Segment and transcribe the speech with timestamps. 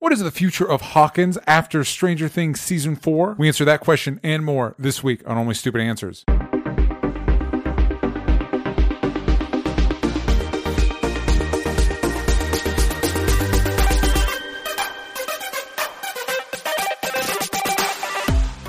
[0.00, 3.36] What is the future of Hawkins after Stranger Things season four?
[3.38, 6.24] We answer that question and more this week on Only Stupid Answers.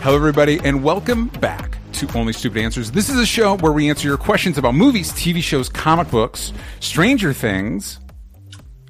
[0.02, 2.92] Hello, everybody, and welcome back to Only Stupid Answers.
[2.92, 6.52] This is a show where we answer your questions about movies, TV shows, comic books,
[6.82, 8.01] Stranger Things,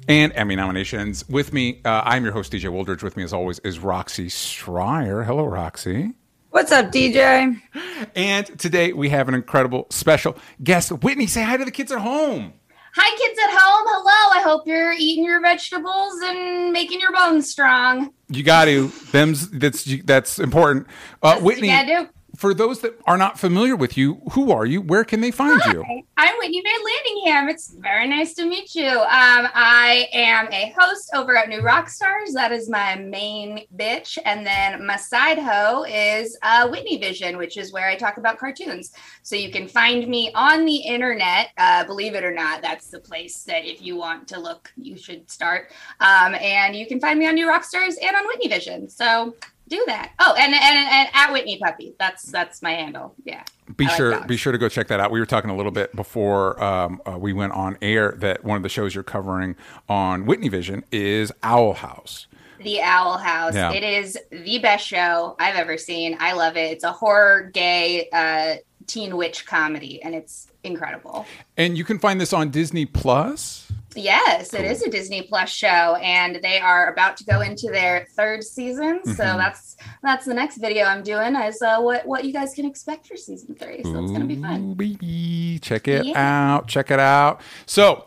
[0.08, 1.28] and Emmy nominations.
[1.28, 3.02] With me, uh, I'm your host, DJ Wooldridge.
[3.02, 5.22] With me, as always, is Roxy Striar.
[5.24, 6.12] Hello, Roxy.
[6.50, 7.60] What's up, DJ?
[8.16, 10.90] And today we have an incredible special guest.
[10.90, 12.52] Whitney, say hi to the kids at home.
[12.94, 13.86] Hi, kids at home.
[13.86, 14.40] Hello.
[14.40, 18.12] I hope you're eating your vegetables and making your bones strong.
[18.28, 18.88] You got to.
[19.12, 20.88] Them's that's that's important.
[21.22, 22.08] Uh, That's what Whitney, you gotta do.
[22.36, 24.80] For those that are not familiar with you, who are you?
[24.80, 25.84] Where can they find you?
[26.16, 27.50] I'm Whitney Van Landingham.
[27.50, 28.88] It's very nice to meet you.
[28.88, 32.32] Um, I am a host over at New Rockstars.
[32.32, 34.18] That is my main bitch.
[34.24, 38.38] And then my side hoe is uh, Whitney Vision, which is where I talk about
[38.38, 38.92] cartoons.
[39.22, 41.50] So you can find me on the internet.
[41.58, 44.96] Uh, believe it or not, that's the place that if you want to look, you
[44.96, 45.70] should start.
[46.00, 48.88] Um, and you can find me on New Rockstars and on Whitney Vision.
[48.88, 49.34] So
[49.68, 50.12] do that.
[50.18, 51.94] Oh, and and, and at Whitney Puppy.
[51.98, 53.14] That's that's my handle.
[53.24, 53.42] Yeah.
[53.76, 54.26] Be I sure dogs.
[54.26, 55.10] be sure to go check that out.
[55.10, 58.56] We were talking a little bit before um, uh, we went on air that one
[58.56, 59.56] of the shows you're covering
[59.88, 62.26] on Whitney Vision is Owl House.
[62.60, 63.54] The Owl House.
[63.54, 63.72] Yeah.
[63.72, 66.16] It is the best show I've ever seen.
[66.20, 66.70] I love it.
[66.70, 71.26] It's a horror, gay, uh, teen witch comedy, and it's incredible.
[71.56, 73.61] And you can find this on Disney Plus.
[73.96, 78.06] Yes, it is a Disney Plus show, and they are about to go into their
[78.16, 79.00] third season.
[79.04, 79.36] So Mhm.
[79.38, 83.06] that's that's the next video I'm doing is uh, what what you guys can expect
[83.06, 83.82] for season three.
[83.82, 84.74] So it's gonna be fun.
[84.74, 85.58] Baby.
[85.62, 86.54] Check it Yeah.
[86.56, 86.68] out.
[86.68, 87.40] Check it out.
[87.66, 88.04] So,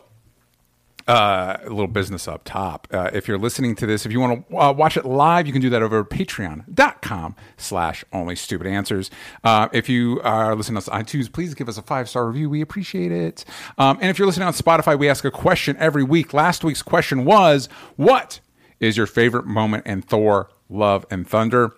[1.06, 2.88] uh, a little business up top.
[2.90, 5.52] Uh, if you're listening to this, if you want to uh, watch it live, you
[5.52, 9.10] can do that over patreon.com slash only stupid answers.
[9.44, 12.26] Uh, if you are listening to us on iTunes, please give us a five star
[12.26, 12.50] review.
[12.50, 13.44] We appreciate it.
[13.78, 16.34] Um, and if you're listening on Spotify, we ask a question every week.
[16.34, 18.40] Last week's question was, what
[18.80, 21.72] is your favorite moment in Thor, Love, and Thunder?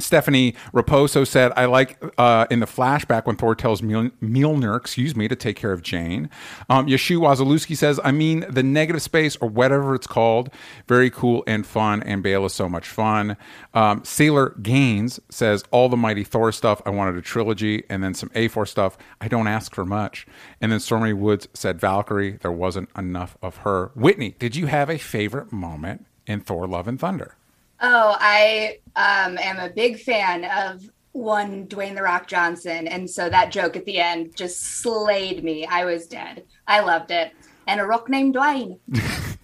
[0.00, 5.16] Stephanie Raposo said, I like uh, in the flashback when Thor tells Mjol- Mjolnir, excuse
[5.16, 6.30] me, to take care of Jane.
[6.70, 10.50] Um, Yeshu Wazalewski says, I mean, the negative space or whatever it's called,
[10.86, 13.36] very cool and fun, and Bale is so much fun.
[13.74, 18.14] Um, Sailor Gaines says, all the Mighty Thor stuff, I wanted a trilogy, and then
[18.14, 20.28] some A4 stuff, I don't ask for much.
[20.60, 23.90] And then Stormy Woods said, Valkyrie, there wasn't enough of her.
[23.96, 27.34] Whitney, did you have a favorite moment in Thor, Love, and Thunder?
[27.80, 33.28] Oh, I um, am a big fan of one Dwayne the Rock Johnson, and so
[33.28, 35.66] that joke at the end just slayed me.
[35.66, 36.44] I was dead.
[36.66, 37.32] I loved it.
[37.66, 38.78] And a rock named Dwayne.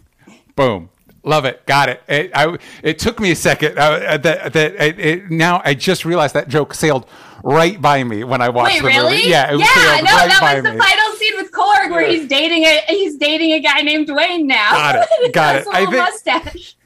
[0.56, 0.88] Boom.
[1.24, 1.64] Love it.
[1.66, 2.02] Got it.
[2.06, 3.78] It, I, it took me a second.
[3.78, 7.06] Uh, that, that, it, it, now I just realized that joke sailed
[7.42, 9.16] right by me when I watched Wait, the really?
[9.16, 9.28] movie.
[9.30, 9.66] Yeah, it yeah.
[9.66, 12.18] sailed No, right that by was the final scene with Korg where Yeah.
[12.18, 14.70] he's dating a he's dating a guy named Dwayne now.
[14.72, 15.32] Got it.
[15.32, 15.66] Got it.
[15.68, 16.04] I little think-
[16.44, 16.76] mustache.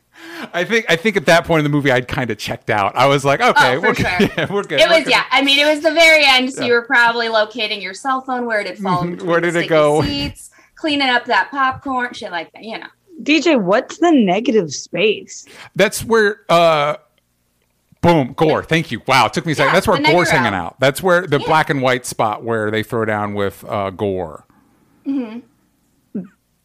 [0.53, 2.95] I think I think at that point in the movie I'd kind of checked out.
[2.97, 4.19] I was like, okay, Oh, we're, sure.
[4.19, 4.31] good.
[4.37, 4.81] yeah, we're good.
[4.81, 5.11] It We're was good.
[5.11, 5.25] yeah.
[5.31, 6.67] I mean, it was the very end, so Yeah.
[6.69, 9.09] you were probably locating your cell phone where it had fallen.
[9.09, 9.11] Mhm.
[9.13, 10.03] between Where the did it go?
[10.03, 12.63] Seats, cleaning up that popcorn, shit like that.
[12.65, 12.87] You know.
[13.23, 15.45] DJ, what's the negative space?
[15.75, 16.97] That's where uh
[18.01, 18.63] boom, Gorr.
[18.63, 19.03] Thank you.
[19.09, 19.69] Wow, it took me a second.
[19.71, 20.33] Yeah, That's where Gorr's Negro.
[20.33, 20.79] hanging out.
[20.79, 21.47] That's where the Yeah.
[21.47, 24.45] black and white spot where they throw down with uh gore.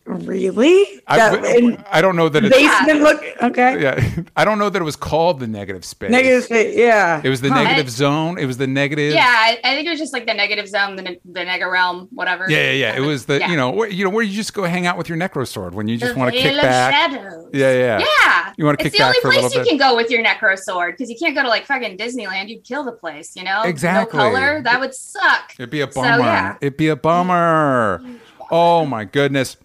[0.06, 1.02] Really?
[1.08, 3.82] I, That- in I don't know that it's basement look okay.
[3.82, 4.24] yeah.
[4.36, 6.10] I don't know that it was called the negative space.
[6.12, 7.22] Negative space, yeah.
[7.24, 7.64] It was the Huh.
[7.64, 8.38] negative zone.
[8.38, 9.14] It was the negative.
[9.14, 11.72] Yeah, I, I think it was just like the negative zone, the, ne- the nega
[11.72, 12.50] realm, whatever.
[12.50, 12.96] Yeah, yeah, yeah.
[12.98, 13.50] It was the Yeah.
[13.52, 15.88] you know where, you know where you just go hang out with your Necrosword when
[15.88, 16.94] you just want to Veil kick of back.
[16.94, 17.50] Shadows.
[17.54, 18.00] Yeah, yeah.
[18.00, 18.54] Yeah.
[18.58, 19.70] You wanna it's kick the back only for a place little you bit.
[19.70, 22.50] can go with your Necrosword because you can't go to like fucking Disneyland.
[22.50, 23.62] You'd kill the place, you know?
[23.64, 24.18] Exactly.
[24.18, 24.62] No color.
[24.64, 25.54] That would suck.
[25.58, 26.20] It'd be a So, bummer.
[26.24, 26.58] yeah.
[26.62, 28.04] It'd be a bummer.
[28.52, 29.56] Oh my goodness.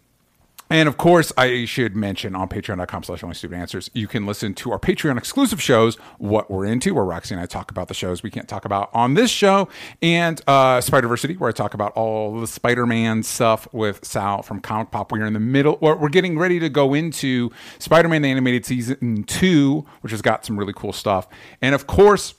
[0.70, 4.54] And of course, I should mention on patreon.com slash only stupid answers, you can listen
[4.54, 7.94] to our Patreon exclusive shows, What We're Into, where Roxy and I talk about the
[7.94, 9.69] shows we can't talk about on this show,
[10.02, 14.60] and uh, Spiderversity, where I talk about all the Spider Man stuff with Sal from
[14.60, 15.10] Comic Pop.
[15.10, 19.25] We're in the middle, we're getting ready to go into Spider Man the Animated Season
[19.25, 21.28] 2, which has got some really cool stuff.
[21.62, 22.34] And of course,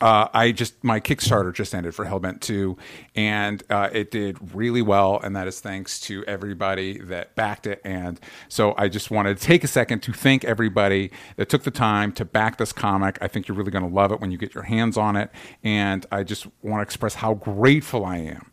[0.00, 2.76] uh, I just my Kickstarter just ended for Hellbent 2,
[3.14, 7.80] and uh, it did really well, and that is thanks to everybody that backed it.
[7.84, 8.18] And
[8.48, 12.12] so I just wanted to take a second to thank everybody that took the time
[12.12, 13.18] to back this comic.
[13.20, 15.30] I think you're really going to love it when you get your hands on it,
[15.62, 18.50] and I just want to express how grateful I am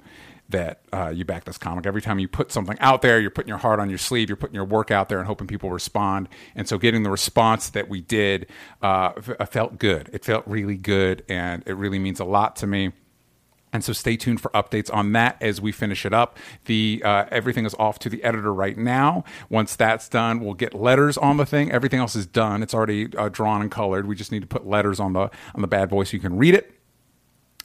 [0.51, 1.85] that uh, you back this comic.
[1.85, 4.37] Every time you put something out there, you're putting your heart on your sleeve, you're
[4.37, 6.29] putting your work out there and hoping people respond.
[6.55, 8.47] And so getting the response that we did
[8.81, 10.09] uh, f- felt good.
[10.13, 12.91] It felt really good, and it really means a lot to me.
[13.73, 16.37] And so stay tuned for updates on that as we finish it up.
[16.65, 19.23] The uh, everything is off to the editor right now.
[19.49, 21.71] Once that's done, we'll get letters on the thing.
[21.71, 22.63] Everything else is done.
[22.63, 24.07] It's already uh, drawn and colored.
[24.07, 26.37] We just need to put letters on the on the bad boy so you can
[26.37, 26.73] read it,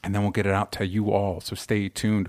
[0.05, 1.41] and then we'll get it out to you all.
[1.41, 2.29] So stay tuned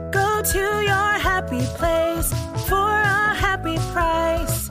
[0.11, 2.33] Go to your happy place
[2.67, 4.69] for a happy price.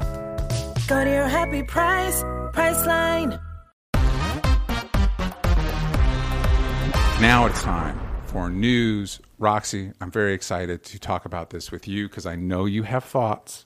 [0.87, 2.23] Go to your happy price,
[2.53, 3.41] Priceline.
[7.21, 9.21] Now it's time for news.
[9.39, 13.05] Roxy, I'm very excited to talk about this with you because I know you have
[13.05, 13.65] thoughts.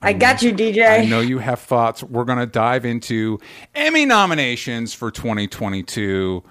[0.00, 1.00] I got you, DJ.
[1.00, 2.04] I know you have thoughts.
[2.04, 3.40] We're going to dive into
[3.74, 6.44] Emmy nominations for 2022.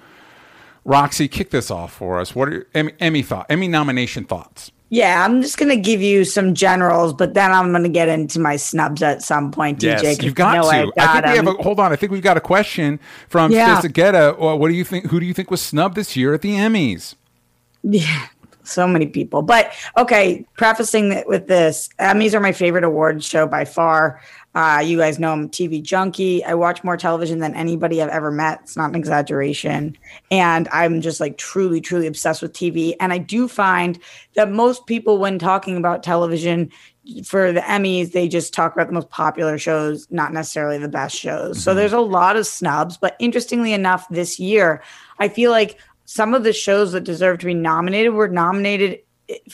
[0.88, 2.34] Roxy, kick this off for us.
[2.34, 3.46] What are your Emmy, Emmy thought?
[3.50, 4.72] Emmy nomination thoughts?
[4.90, 8.56] Yeah, I'm just gonna give you some generals, but then I'm gonna get into my
[8.56, 10.02] snubs at some point, DJ.
[10.02, 10.68] Yes, you've you got to.
[10.70, 11.92] I I, got think we have a, hold on.
[11.92, 13.82] I think we've got a question from Yeah.
[13.82, 15.08] Well, uh, what do you think?
[15.08, 17.16] Who do you think was snubbed this year at the Emmys?
[17.84, 18.28] Yeah,
[18.68, 19.42] so many people.
[19.42, 24.22] But okay, prefacing with this, Emmys are my favorite awards show by far.
[24.56, 26.44] Uh, you guys know I'm a TV junkie.
[26.44, 28.62] I watch more television than anybody I've ever met.
[28.64, 29.96] It's not an exaggeration.
[30.32, 32.96] And I'm just like truly, truly obsessed with TV.
[33.00, 34.00] And I do find
[34.34, 36.72] that most people, when talking about television,
[37.24, 41.16] for the Emmys, they just talk about the most popular shows, not necessarily the best
[41.16, 41.62] shows.
[41.62, 42.98] So there's a lot of snubs.
[42.98, 44.82] But interestingly enough, this year,
[45.20, 45.80] I feel like
[46.10, 49.00] some of the shows that deserve to be nominated were nominated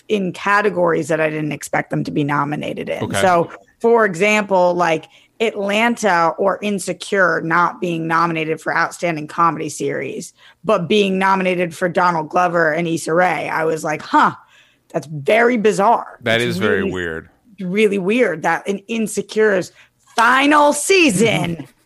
[0.08, 3.04] in categories that I didn't expect them to be nominated in.
[3.06, 3.20] Okay.
[3.22, 5.06] So, for example, like
[5.40, 10.32] Atlanta or Insecure not being nominated for Outstanding Comedy Series,
[10.64, 13.50] but being nominated for Donald Glover and Issa Rae.
[13.50, 14.36] I was like, huh,
[14.90, 16.20] that's very bizarre.
[16.22, 17.32] That It's is very weird.
[17.60, 19.72] really weird that in Insecure's
[20.16, 21.68] final season,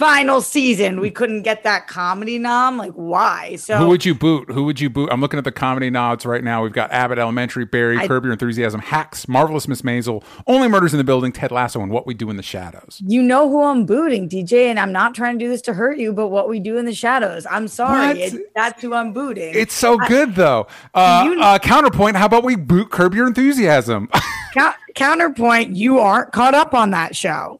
[0.00, 2.78] final season, we couldn't get that comedy nom.
[2.78, 3.56] Like, why?
[3.56, 4.50] So Who would you boot?
[4.50, 5.10] Who would you boot?
[5.12, 6.62] I'm looking at the comedy nods right now.
[6.62, 10.94] We've got Abbott Elementary, Barry, I- Curb Your Enthusiasm, Hacks, Marvelous Miss Maisel, Only Murders
[10.94, 13.02] in the Building, Ted Lasso, and What We Do in the Shadows.
[13.06, 15.98] you know who I'm booting, DJ, and I'm not trying to do this to hurt
[15.98, 17.46] you, but what we do in the shadows.
[17.50, 19.52] I'm sorry, it, that's who I'm booting.
[19.54, 20.66] It's so good though.
[20.94, 22.16] Uh, You- uh, counterpoint.
[22.16, 24.08] How about we boot Curb Your Enthusiasm?
[24.54, 25.76] Count- counterpoint.
[25.76, 27.59] You aren't caught up on that show,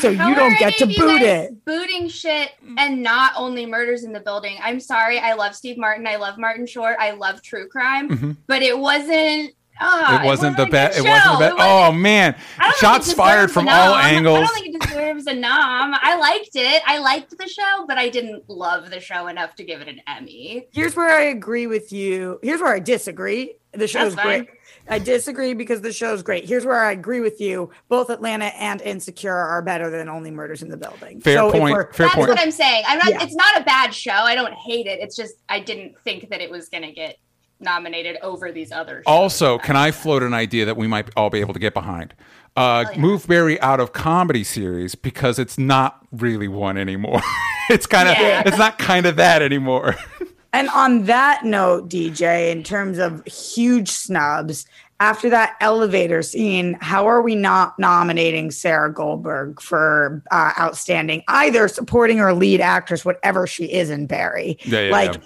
[0.00, 1.64] so you don't get to any of you boot it.
[1.64, 4.56] Booting shit and not only murders in the building.
[4.62, 5.18] I'm sorry.
[5.18, 6.06] I love Steve Martin.
[6.06, 6.96] I love Martin Short.
[6.98, 9.52] I love true crime, but it wasn't.
[9.78, 10.96] Uh, it wasn't the a best.
[10.96, 11.52] good It wasn't the best.
[11.52, 12.34] It wasn't- Oh man!
[12.58, 14.38] I don't think Shots fired from all angles.
[14.38, 15.92] I don't think it deserves a nom.
[16.00, 16.82] I liked it.
[16.86, 20.00] I liked the show, but I didn't love the show enough to give it an
[20.08, 20.66] Emmy.
[20.72, 22.40] Here's where I agree with you.
[22.42, 23.56] Here's where I disagree.
[23.74, 24.44] The show's That's fine.
[24.44, 24.50] great.
[24.88, 26.44] I disagree because the show's great.
[26.46, 27.70] Here's where I agree with you.
[27.88, 31.20] Both Atlanta and Insecure are better than Only Murders in the Building.
[31.20, 31.74] Fair So if point.
[31.94, 32.28] Fair That's point.
[32.28, 32.84] what I'm saying.
[32.86, 33.08] I'm not.
[33.10, 33.22] Yeah.
[33.22, 34.12] It's not a bad show.
[34.12, 35.00] I don't hate it.
[35.00, 37.18] It's just I didn't think that it was gonna get
[37.58, 38.96] nominated over these other.
[38.98, 39.04] Shows.
[39.06, 42.14] Also, can I float an idea that we might all be able to get behind?
[42.56, 42.98] Uh, Oh, yeah.
[42.98, 47.20] Move Barry out of comedy series because it's not really one anymore.
[47.70, 48.42] it's kind of Yeah.
[48.46, 49.94] it's not kind of that anymore.
[50.56, 54.66] And on that note, DJ, in terms of huge snubs,
[55.00, 61.68] after that elevator scene, how are we not nominating Sarah Goldberg for uh, outstanding either
[61.68, 64.58] supporting or lead actress, whatever she is in Barry?
[64.64, 65.22] Yeah, yeah, like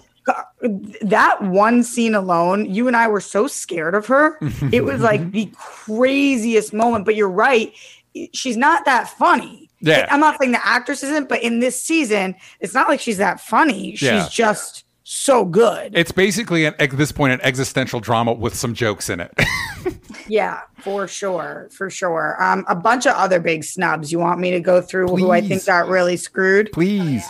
[1.02, 4.36] that one scene alone, you and I were so scared of her.
[4.72, 7.04] it was like the craziest moment.
[7.04, 7.72] But you're right,
[8.32, 9.70] she's not that funny.
[9.80, 10.06] Yeah.
[10.10, 13.40] I'm not saying the actress isn't, but in this season, it's not like she's that
[13.40, 13.92] funny.
[13.96, 14.28] She's Yeah.
[14.30, 15.90] just so good.
[15.92, 19.32] it's basically an, at this point an existential drama with some jokes in it.
[20.28, 22.40] yeah, for sure, for sure.
[22.40, 24.12] Um, a bunch of other big snubs.
[24.12, 26.70] You want me to go through who I think got really screwed?
[26.70, 27.28] Please.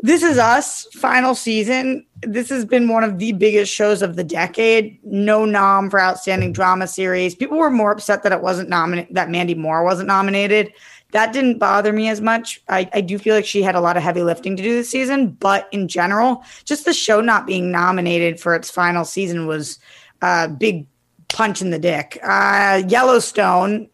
[0.00, 2.04] This is us, final season.
[2.20, 4.98] This has been one of the biggest shows of the decade.
[5.02, 7.34] No nom for outstanding drama series.
[7.34, 10.70] People were more upset that it wasn't nominated, that Mandy Moore wasn't nominated.
[11.12, 12.60] That didn't bother me as much.
[12.68, 14.90] I, I do feel like she had a lot of heavy lifting to do this
[14.90, 19.78] season, but in general, just the show not being nominated for its final season was
[20.20, 20.86] a big
[21.28, 22.18] punch in the dick.
[22.22, 23.88] Uh, Yellowstone,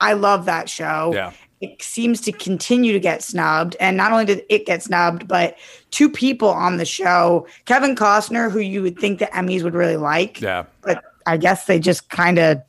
[0.00, 1.12] I love that show.
[1.14, 1.32] Yeah.
[1.60, 3.76] It seems to continue to get snubbed.
[3.80, 5.56] And not only did it get snubbed, but
[5.90, 9.96] two people on the show, Kevin Costner, who you would think the Emmys would really
[9.96, 10.40] like.
[10.40, 10.64] Yeah.
[10.82, 12.62] But I guess they just kind of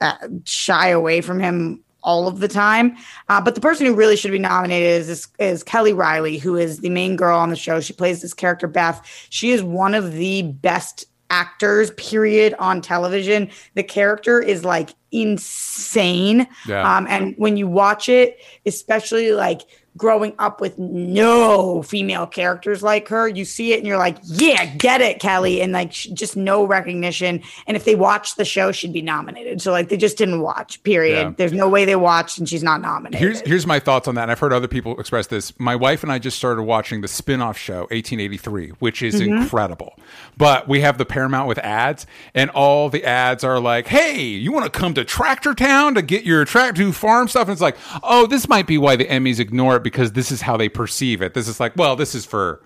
[0.00, 2.96] uh, shy away from him all of the time.
[3.28, 6.56] Uh, but the person who really should be nominated is this, is Kelly Reilly, who
[6.56, 7.80] is the main girl on the show.
[7.80, 9.02] She plays this character Beth.
[9.28, 16.46] She is one of the best actors period on television the character is like insane
[16.68, 16.96] Yeah.
[16.96, 19.62] um and when you watch it especially like
[19.96, 24.66] growing up with no female characters like her you see it and you're like yeah
[24.76, 28.92] get it kelly and like just no recognition and if they watched the show she'd
[28.92, 31.32] be nominated so like they just didn't watch period Yeah.
[31.36, 34.22] there's no way they watched and she's not nominated Here's here's my thoughts on that.
[34.22, 35.58] And I've heard other people express this.
[35.58, 39.42] My wife and I just started watching the spin-off show 1883, which is Mm-hmm.
[39.42, 39.98] incredible.
[40.36, 44.52] But we have the Paramount with ads, and all the ads are like, "Hey, you
[44.52, 47.60] want to come to Tractor Town to get your tractor to farm stuff?" And it's
[47.62, 50.68] like, "Oh, this might be why the Emmys ignore it because this is how they
[50.68, 51.32] perceive it.
[51.32, 52.60] This is like, well, this is for."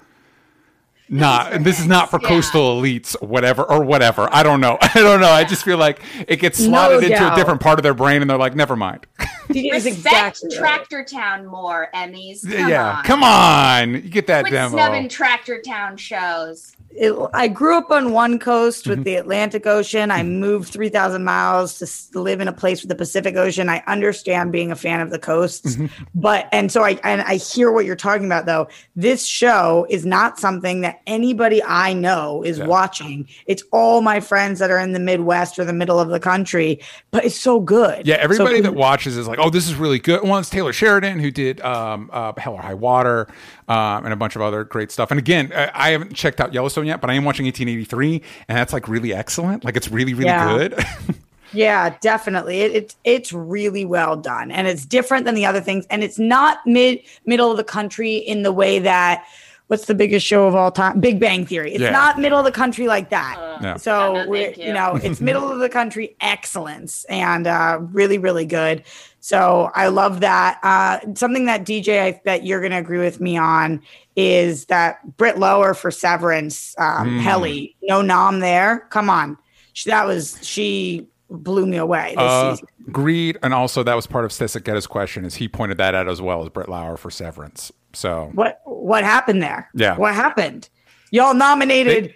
[1.12, 2.28] Not for this is not for yeah.
[2.28, 4.26] coastal elites, whatever or whatever.
[4.32, 4.78] I don't know.
[4.80, 5.28] I don't know.
[5.28, 8.30] I just feel like it gets slotted into a different part of their brain, and
[8.30, 9.06] they're like, "Never mind."
[9.52, 10.58] DJ is Respect exactly right.
[10.58, 12.42] Tractor Town more, Emmys.
[12.42, 13.04] Come yeah, on.
[13.04, 14.76] come on, you get that Quit demo.
[14.76, 16.76] snubbing Tractor Town shows.
[16.90, 18.90] it, I grew up on one coast Mm-hmm.
[18.90, 20.10] with the Atlantic Ocean.
[20.10, 21.78] I moved 3,000 miles
[22.10, 23.68] to live in a place with the Pacific Ocean.
[23.68, 26.04] I understand being a fan of the coasts, Mm-hmm.
[26.14, 28.68] but, and so I, and I hear what you're talking about though.
[28.96, 32.66] This show is not something that anybody I know is Yeah.
[32.66, 33.28] watching.
[33.46, 36.80] It's all my friends that are in the Midwest or the middle of the country,
[37.12, 38.06] but it's so good.
[38.06, 40.72] yeah, everybody So- that watches is like, "Oh, this is really good." Well, it's Taylor
[40.72, 43.28] Sheridan who did um, uh, Hell or High Water
[43.68, 45.10] um, and a bunch of other great stuff.
[45.10, 48.58] And again, I, I haven't checked out Yellowstone yet, but I am watching 1883, and
[48.58, 49.64] that's like really excellent.
[49.64, 50.56] Like it's really, really Yeah.
[50.56, 50.84] good.
[51.52, 52.60] Yeah, definitely.
[52.60, 56.16] It, it it's really well done, and it's different than the other things, and it's
[56.16, 59.24] not mid middle of the country in the way that
[59.66, 61.00] what's the biggest show of all time?
[61.00, 61.72] Big Bang Theory.
[61.72, 61.90] It's Yeah.
[61.90, 63.58] not middle of the country like that.
[63.62, 63.76] No.
[63.78, 64.66] So No, no, we're, you.
[64.66, 64.72] you.
[64.72, 68.84] know, it's middle of the country excellence, and uh, really, really good.
[69.20, 70.58] So I love that.
[70.62, 73.82] Uh, something that DJ, I bet you're going to agree with me on
[74.16, 77.20] is that Britt Lower for Severance, um, Mm.
[77.20, 78.86] Helly, no nom there.
[78.90, 79.36] Come on,
[79.74, 82.68] she, that was she blew me away this Uh, season.
[82.88, 85.24] Agreed, and also that was part of Stisek Getta's question.
[85.24, 87.70] Is he pointed that out as well as Britt Lower for Severance?
[87.92, 89.68] So What what happened there?
[89.74, 89.96] Yeah.
[89.96, 90.68] what happened?
[91.12, 92.14] Y'all nominated.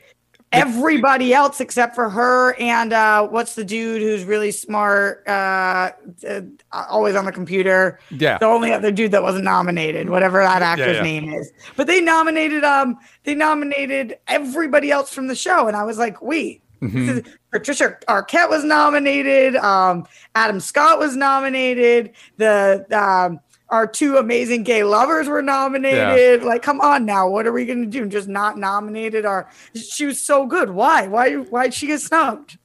[0.55, 5.91] Everybody else except for her and uh, what's the dude who's really smart, uh,
[6.29, 6.41] uh,
[6.73, 7.99] always on the computer.
[8.11, 8.39] Yeah.
[8.39, 11.03] the only other dude that wasn't nominated, whatever that actor's yeah.
[11.03, 11.53] name is.
[11.77, 16.21] But they nominated um they nominated everybody else from the show, and I was like,
[16.23, 16.63] wait.
[16.83, 17.09] Mm-hmm.
[17.09, 19.55] is- Patricia Arquette was nominated.
[19.57, 22.11] Um, Adam Scott was nominated.
[22.37, 23.39] The um,
[23.75, 26.45] our two amazing gay lovers were nominated.
[26.45, 28.07] Like, come on now, what are we gonna do?
[28.07, 29.27] Just not nominated?
[29.27, 30.71] Our she was so good.
[30.71, 31.09] Why?
[31.09, 31.35] Why?
[31.35, 32.57] Why'd she get snubbed?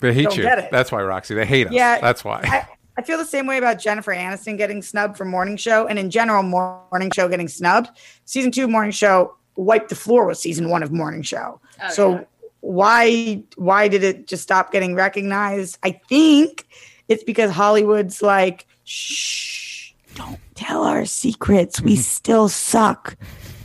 [0.00, 0.42] they hate Don't you.
[0.42, 0.70] get it.
[0.70, 1.34] That's why, Roxy.
[1.34, 1.74] They hate us.
[1.74, 2.40] Yeah, that's why.
[2.42, 2.66] I,
[2.96, 6.10] I feel the same way about Jennifer Aniston getting snubbed for Morning Show, and in
[6.10, 7.90] general, Morning Show getting snubbed.
[8.24, 11.60] Season two of Morning Show wiped the floor with season one of Morning Show.
[11.82, 12.24] Oh, so yeah.
[12.60, 15.78] why why did it just stop getting recognized?
[15.82, 16.66] I think
[17.08, 19.69] it's because Hollywood's like, shh,
[20.14, 21.80] don't tell our secrets.
[21.80, 23.16] We still suck.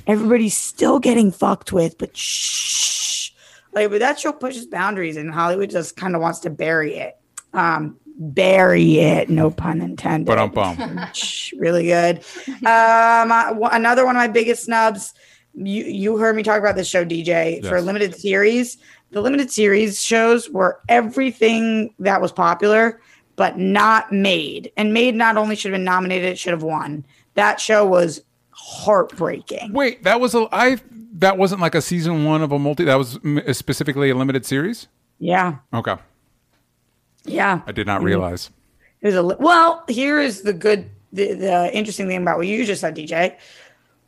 [0.07, 3.31] Everybody's still getting fucked with, but shh.
[3.73, 7.17] Like, but that show pushes boundaries, and Hollywood just kind of wants to bury it.
[7.53, 10.27] Um, bury it, no pun intended.
[10.27, 10.99] but um, bum.
[11.13, 12.17] Shh, really good.
[12.47, 15.13] Um, uh, another one of my biggest snubs.
[15.53, 18.77] You you heard me talk about this show, DJ, for a limited series.
[19.11, 22.99] The limited series shows were everything that was popular,
[23.35, 24.71] but not Maid.
[24.77, 27.05] And Maid not only should have been nominated, it should have won.
[27.35, 29.73] That show was heartbreaking.
[29.73, 30.77] Wait, that was a I.
[31.17, 32.83] That wasn't like a season one of a multi.
[32.83, 33.19] That was
[33.57, 34.87] specifically a limited series.
[35.17, 35.95] Yeah, Okay,
[37.23, 37.61] yeah.
[37.65, 38.49] I did not realize.
[39.01, 39.85] It was a li- well.
[39.87, 43.37] Here is the good, the, the interesting thing about what you just said, DJ.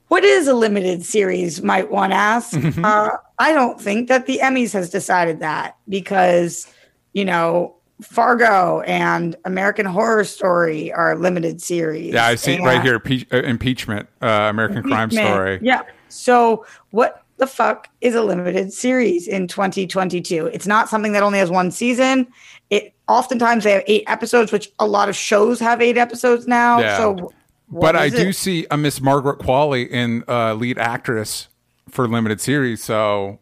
[0.10, 1.62] What is a limited series?
[1.62, 2.58] Might one ask.
[2.84, 6.68] uh, I don't think that the Emmys has decided that because
[7.14, 12.14] you know Fargo and American Horror Story are limited series.
[12.14, 13.00] Yeah, I see it And- right here.
[13.00, 15.60] Pe- uh, impeachment, uh, American Crime Story.
[15.62, 15.82] Yeah.
[16.10, 20.48] So what the fuck is a limited series in 2022?
[20.48, 22.28] It's not something that only has one season.
[22.70, 26.80] It oftentimes they have eight episodes, which a lot of shows have eight episodes now.
[26.80, 26.98] Yeah.
[26.98, 27.32] So
[27.70, 28.34] But I is do it?
[28.34, 31.48] see a Miss Margaret Qualley in uh, lead actress
[31.90, 32.84] for limited series.
[32.84, 33.40] So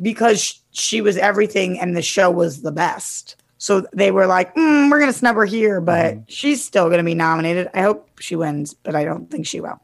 [0.00, 3.36] because she was everything and the show was the best.
[3.62, 6.98] So they were like, mm, we're going to snub her here, but she's still going
[6.98, 7.68] to be nominated.
[7.72, 9.80] I hope she wins, but I don't think she will.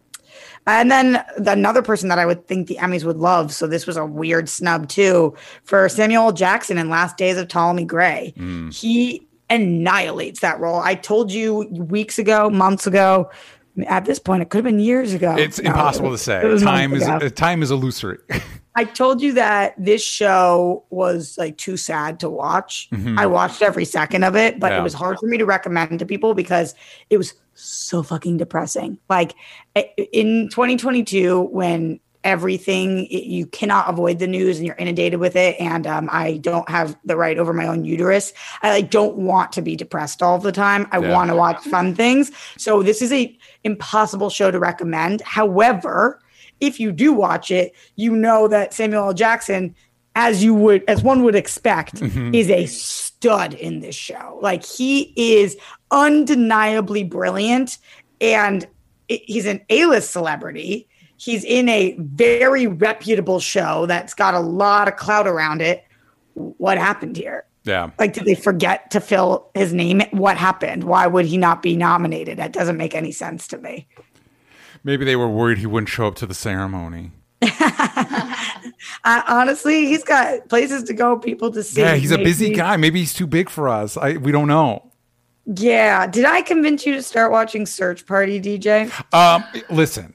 [0.67, 3.53] And then the, another person that I would think the Emmys would love.
[3.53, 7.85] So this was a weird snub too for Samuel Jackson in Last Days of Ptolemy
[7.85, 8.35] Grey.
[8.73, 10.81] He annihilates that role.
[10.81, 13.31] I told you weeks ago, months ago.
[13.87, 15.37] At this point, it could have been years ago.
[15.39, 16.59] It's No, impossible it to say.
[16.65, 18.19] Time is time is illusory.
[18.75, 22.89] I told you that this show was like too sad to watch.
[23.17, 24.81] I watched every second of it, but Yeah.
[24.81, 26.75] it was hard for me to recommend to people because
[27.11, 28.99] it was so fucking depressing.
[29.09, 29.35] Like
[30.13, 35.87] in 2022, when everything you cannot avoid the news and you're inundated with it, and
[35.87, 38.33] um, I don't have the right over my own uterus.
[38.63, 40.87] I like don't want to be depressed all the time.
[40.93, 41.13] I Yeah.
[41.13, 42.31] want to watch fun things.
[42.59, 45.21] So this is a impossible show to recommend.
[45.23, 46.21] However,
[46.61, 49.15] if you do watch it, you know that Samuel L.
[49.15, 49.75] Jackson,
[50.15, 52.35] as you would, as one would expect, mm-hmm.
[52.35, 54.39] is a stud in this show.
[54.43, 55.57] Like he is
[55.91, 57.79] undeniably brilliant,
[58.21, 58.67] and
[59.09, 60.89] he's an A-list celebrity.
[61.17, 65.85] He's in a very reputable show that's got a lot of clout around it.
[66.35, 67.45] What happened here?
[67.69, 67.91] yeah.
[67.99, 70.01] Like, did they forget to fill his name?
[70.11, 70.85] What happened?
[70.85, 72.39] Why would he not be nominated?
[72.39, 73.87] That doesn't make any sense to me.
[74.85, 77.13] Maybe they were worried he wouldn't show up to the ceremony.
[77.43, 81.81] I, honestly, he's got places to go, people to see.
[81.81, 82.77] Yeah, he's a busy guy.
[82.77, 83.97] Maybe he's too big for us.
[83.97, 84.91] I, we don't know.
[85.47, 86.07] Yeah.
[86.07, 88.91] Did I convince you to start watching Search Party, DJ?
[89.15, 90.15] Um, listen,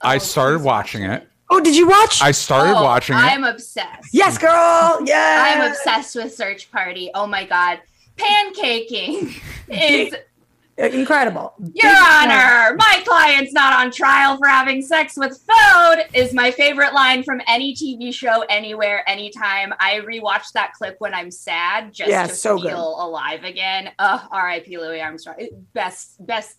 [0.00, 1.26] I started watching it.
[1.52, 2.22] Oh, did you watch?
[2.22, 3.20] I started Oh, watching it.
[3.20, 4.10] I'm obsessed.
[4.12, 4.98] yes, girl.
[5.04, 5.44] Yeah.
[5.58, 7.10] I'm obsessed with Search Party.
[7.14, 7.80] Oh my god.
[8.16, 10.14] Pancaking is
[10.86, 11.52] Incredible.
[11.74, 16.94] Your Honor, my client's not on trial for having sex with food is my favorite
[16.94, 19.74] line from any TV show, anywhere, anytime.
[19.78, 22.62] I rewatch that clip when I'm sad just Yeah, to so feel
[22.96, 23.02] good.
[23.04, 23.90] alive again.
[23.98, 24.78] Ugh, R.I.P.
[24.78, 25.36] Louis Armstrong.
[25.74, 26.56] Best, best.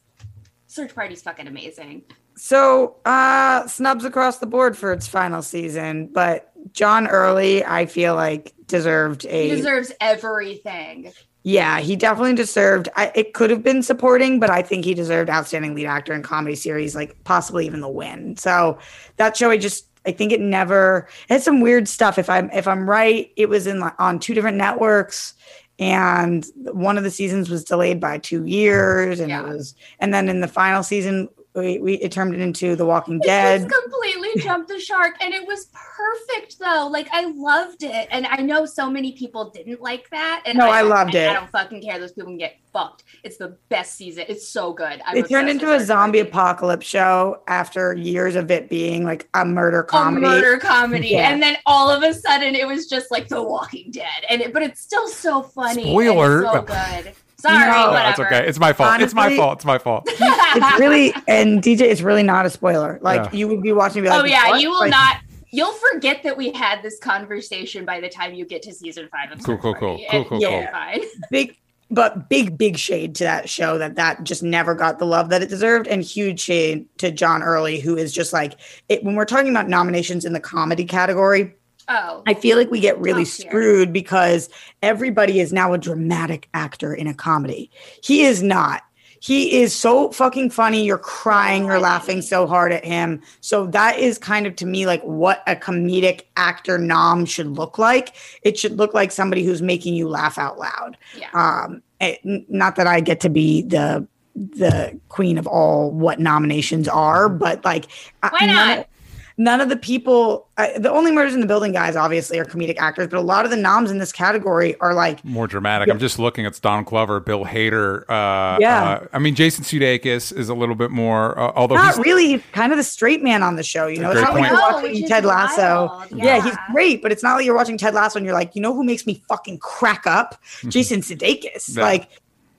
[0.68, 2.04] Search Party's fucking amazing.
[2.38, 8.16] So, uh, snubs across the board for its final season, but John Early, I feel
[8.16, 9.50] like deserved a.
[9.50, 11.12] He deserves everything.
[11.44, 12.88] Yeah, he definitely deserved.
[12.96, 16.22] I, it could have been supporting, but I think he deserved outstanding lead actor in
[16.22, 18.38] comedy series, like possibly even the win.
[18.38, 18.78] So
[19.18, 22.20] that show, I just I think it never it had some weird stuff.
[22.20, 25.34] If I'm if I'm right, it was in like, on two different networks,
[25.80, 29.42] and one of the seasons was delayed by two years, and Yeah.
[29.42, 32.86] it was and then in the final season, we, we it turned it into The
[32.86, 33.62] Walking It Dead.
[33.70, 36.88] just completely jumped the shark, and it was perfect though.
[36.92, 40.44] Like I loved it, and I know so many people didn't like that.
[40.46, 41.30] And No, I loved and it.
[41.30, 42.00] I don't fucking care.
[42.00, 43.04] Those people can get fucked.
[43.24, 44.26] It's the best season.
[44.30, 45.02] It's so good.
[45.06, 46.30] I'm It turned into a zombie Party.
[46.30, 50.26] apocalypse show after years of it being like a murder comedy.
[50.26, 51.32] A murder comedy, Yeah.
[51.32, 54.54] and then all of a sudden it was just like The Walking Dead, and it,
[54.54, 55.84] but it's still so funny.
[55.84, 56.44] Spoiler.
[56.44, 57.14] it's so good.
[57.42, 57.72] Sorry, No.
[57.88, 58.10] No, whatever.
[58.10, 58.48] it's okay.
[58.48, 59.02] It's my fault.
[59.02, 59.58] it's my fault.
[59.58, 60.04] It's my fault.
[60.08, 63.00] it's really and DJ, it's really not a spoiler.
[63.02, 63.38] Like Yeah.
[63.40, 65.18] you would be watching, and be like, oh yeah, "What?" you will Like, not.
[65.54, 69.32] You'll forget that we had this conversation by the time you get to season five
[69.34, 69.98] of Cool, Search cool, cool.
[69.98, 70.68] Party, Cool, cool, you'll cool.
[70.72, 71.02] Fine.
[71.30, 71.58] big,
[71.90, 75.42] but big, big shade to that show that that just never got the love that
[75.42, 78.54] it deserved, and huge shade to John Early, who is just like
[78.88, 79.04] it.
[79.04, 81.54] When we're talking about nominations in the comedy category,
[81.94, 84.50] Oh, I feel like we get really screwed because
[84.82, 87.70] everybody is now a dramatic actor in a comedy.
[88.04, 88.84] He is not.
[89.20, 90.84] He is so fucking funny.
[90.84, 93.22] You're crying, you're laughing so hard at him.
[93.42, 97.78] So that is kind of to me like what a comedic actor nom should look
[97.78, 98.16] like.
[98.42, 100.98] It should look like somebody who's making you laugh out loud.
[101.16, 101.30] yeah.
[101.34, 106.88] Um, it- not that I get to be the the queen of all what nominations
[106.88, 107.88] are, but like
[108.24, 108.88] I- Why not?
[109.32, 112.46] Of- none of the people uh, the only murders in the building guys obviously are
[112.46, 115.90] comedic actors but a lot of the noms in this category are like More dramatic.
[115.90, 116.46] I'm just looking.
[116.46, 118.02] at Don Glover, Bill Hader.
[118.10, 118.84] Uh, Yeah.
[118.84, 122.40] uh, I mean, Jason Sudeikis is a little bit more, uh, although not he's really
[122.52, 124.60] kind of the straight man on the show you know it's Great not like you're
[124.60, 126.12] watching which is ted lasso wild.
[126.12, 126.42] yeah.
[126.44, 128.74] he's great but it's not like you're watching ted lasso and you're like you know
[128.74, 131.84] who makes me fucking crack up jason sudeikis Yeah.
[131.84, 132.10] like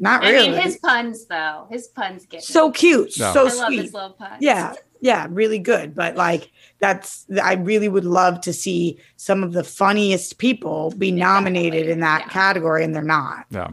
[0.00, 1.66] not I really mean, his puns though.
[1.70, 3.32] His puns get so cute Yeah.
[3.32, 4.36] so I love sweet his little puns.
[4.40, 5.94] Yeah, yeah, really good.
[5.94, 11.10] But like, that's I really would love to see some of the funniest people be
[11.12, 12.32] nominated in that Yeah.
[12.32, 13.44] category, and they're not.
[13.50, 13.68] yeah.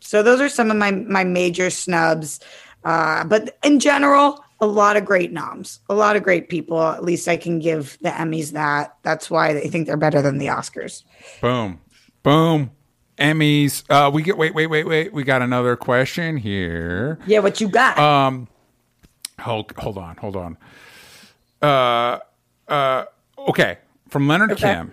[0.00, 2.40] So those are some of my my major snubs.
[2.84, 6.80] Uh, but in general, a lot of great noms, a lot of great people.
[6.80, 8.96] At least I can give the Emmys that.
[9.02, 11.02] That's why they think they're better than the Oscars.
[11.40, 11.80] Boom,
[12.22, 12.70] boom.
[13.18, 13.82] Emmys.
[13.90, 14.36] Uh, we get.
[14.38, 15.12] Wait, wait, wait, wait.
[15.12, 17.18] We got another question here.
[17.26, 17.98] Yeah, what you got?
[17.98, 18.46] Um,
[19.40, 20.56] hold, hold on, hold on.
[21.62, 22.18] Uh,
[22.68, 23.04] uh,
[23.48, 23.78] okay.
[24.08, 24.74] From Leonard Okay.
[24.74, 24.92] Kim.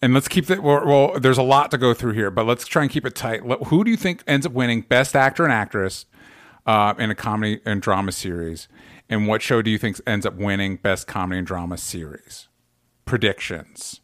[0.00, 0.62] and let's keep it.
[0.62, 3.14] Well, well, there's a lot to go through here, but let's try and keep it
[3.14, 3.46] tight.
[3.46, 6.06] Let- Who do you think ends up winning Best Actor and Actress
[6.66, 8.68] uh, in a comedy and drama series?
[9.08, 12.48] And what show do you think ends up winning Best Comedy and Drama Series?
[13.04, 14.00] Predictions.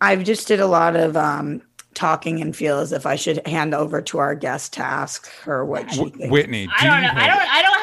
[0.00, 1.62] I've just did a lot of um,
[1.94, 5.64] talking and feel as if I should hand over to our guest to ask her
[5.64, 6.30] what she W- thinks.
[6.32, 6.68] Whitney.
[6.76, 7.14] I do don't you know.
[7.14, 7.40] I don't.
[7.40, 7.75] I don't have all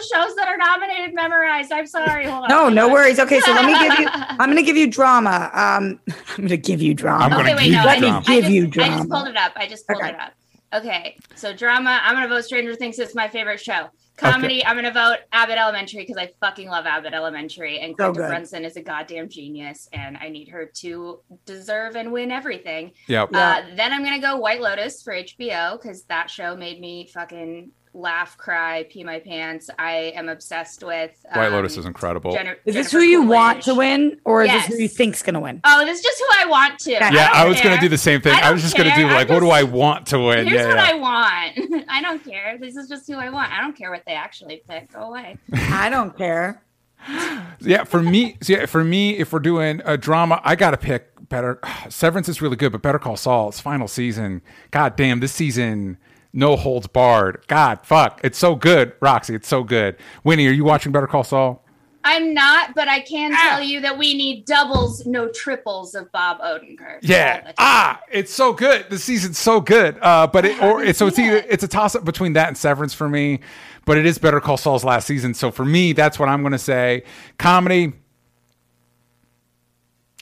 [0.00, 1.72] the shows that are nominated memorized.
[1.72, 2.26] I'm sorry.
[2.26, 2.48] Hold on.
[2.48, 3.18] No, no worries.
[3.18, 4.06] Okay, so let me give you.
[4.12, 5.50] I'm going to give you drama.
[5.52, 7.24] Um, I'm going to give you drama.
[7.24, 7.80] I'm gonna Okay, wait, give no.
[7.80, 8.18] you Let me drama.
[8.26, 9.52] I give just, you I just pulled it up.
[9.56, 10.10] I just pulled Okay.
[10.10, 10.32] it up.
[10.72, 11.98] Okay, so drama.
[12.04, 12.98] I'm gonna vote Stranger Things.
[13.00, 13.88] It's my favorite show.
[14.16, 14.64] Comedy.
[14.64, 18.28] I'm gonna vote Abbott Elementary because I fucking love Abbott Elementary, and So Quinta good.
[18.28, 22.92] Brunson is a goddamn genius, and I need her to deserve and win everything.
[23.08, 23.30] Yep.
[23.34, 27.72] Uh, then I'm gonna go White Lotus for HBO because that show made me fucking
[27.92, 29.68] laugh, cry, pee my pants.
[29.78, 32.32] I am obsessed with White um, Lotus is incredible.
[32.32, 35.22] Jenni- Is this Jennifer who you want to win, or is this who you think's
[35.22, 35.60] going to win?
[35.64, 36.92] Oh, this is just who I want to.
[36.92, 38.34] Yeah, yeah, don't I was going to do the same thing.
[38.34, 40.46] I I, was just going to do like, I'm what do I want to win?
[40.46, 40.90] Here's yeah, what yeah.
[40.90, 41.84] I want.
[41.88, 42.58] I don't care.
[42.58, 43.52] This is just who I want.
[43.52, 44.92] I don't care what they actually pick.
[44.92, 45.36] Go away.
[45.52, 46.62] I don't care.
[47.62, 51.10] Yeah, for me, so yeah, for me, if we're doing a drama, I gotta pick
[51.28, 51.60] better.
[51.90, 54.40] Severance is really good, but Better Call Saul, it's final season.
[54.70, 55.98] God damn, this season,
[56.32, 57.44] no holds barred.
[57.48, 59.34] God, fuck, it's so good, Roxy.
[59.34, 59.96] It's so good.
[60.24, 61.64] Winnie, are you watching Better Call Saul?
[62.02, 63.36] I'm not, but I can Ah.
[63.50, 67.00] tell you that we need doubles, no triples of Bob Odenkirk.
[67.02, 67.52] Yeah.
[67.58, 68.86] Ah, it's so good.
[68.88, 69.98] The season's so good.
[70.00, 71.46] Uh, but it or haven't so it's either it.
[71.50, 73.40] it's a toss up between that and Severance for me.
[73.84, 76.52] But it is Better Call Saul's last season, so for me, that's what I'm going
[76.52, 77.02] to say.
[77.38, 77.92] Comedy.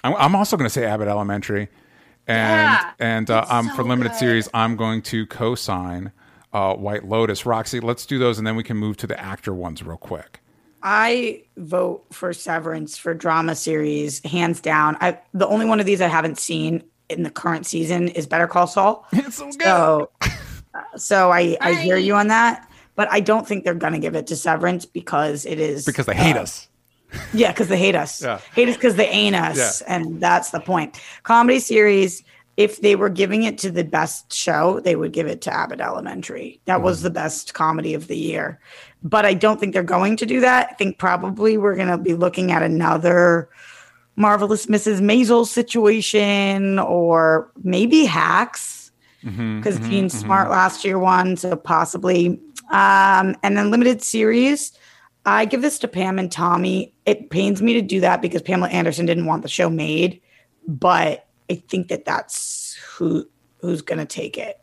[0.04, 1.68] I'm, I'm also going to say Abbott Elementary,
[2.28, 4.18] and Yeah, and uh, it's um, so for limited good.
[4.18, 6.12] series, I'm going to co-sign
[6.52, 7.46] uh, White Lotus.
[7.46, 10.40] Roxy, let's do those, and then we can move to the actor ones real quick.
[10.82, 14.96] I vote for Severance for drama series, hands down.
[15.00, 18.46] I the only one of these I haven't seen in the current season is Better
[18.46, 19.06] Call Saul.
[19.12, 19.62] It's so good.
[19.62, 20.10] So,
[20.96, 24.26] so I I hear you on that, but I don't think they're gonna give it
[24.28, 26.67] to Severance because it is because they hate uh, us.
[27.32, 28.22] Yeah, because they hate us.
[28.22, 28.40] Yeah.
[28.54, 29.80] Hate us because they ain't us.
[29.82, 29.94] Yeah.
[29.96, 31.00] And that's the point.
[31.22, 32.22] Comedy series,
[32.56, 35.80] if they were giving it to the best show, they would give it to Abbott
[35.80, 36.60] Elementary.
[36.66, 36.84] That Mm-hmm.
[36.84, 38.58] was the best comedy of the year.
[39.02, 40.68] But I don't think they're going to do that.
[40.70, 43.48] I think probably we're going to be looking at another
[44.16, 45.00] Marvelous Mrs.
[45.00, 48.74] Maisel situation or maybe Hacks
[49.24, 51.36] Mm-hmm, because Jean Smart last year won.
[51.36, 52.40] So possibly.
[52.70, 54.70] Um, and then limited series.
[55.28, 56.92] I give this to Pam and Tommy.
[57.06, 60.20] It pains me to do that because Pamela Anderson didn't want the show made,
[60.66, 63.28] but I think that that's who
[63.60, 64.60] who's going to take it.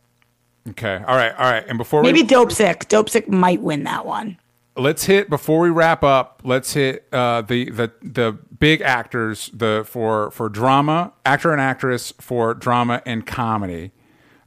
[0.70, 0.96] Okay.
[1.08, 1.32] All right.
[1.34, 1.64] All right.
[1.68, 2.88] And before Maybe we Dope Sick.
[2.90, 4.38] Dopesick might win that one.
[4.78, 6.42] let's hit before we wrap up.
[6.44, 12.14] Let's hit uh, the the the big actors the for for drama actor and actress
[12.20, 13.92] for drama and comedy.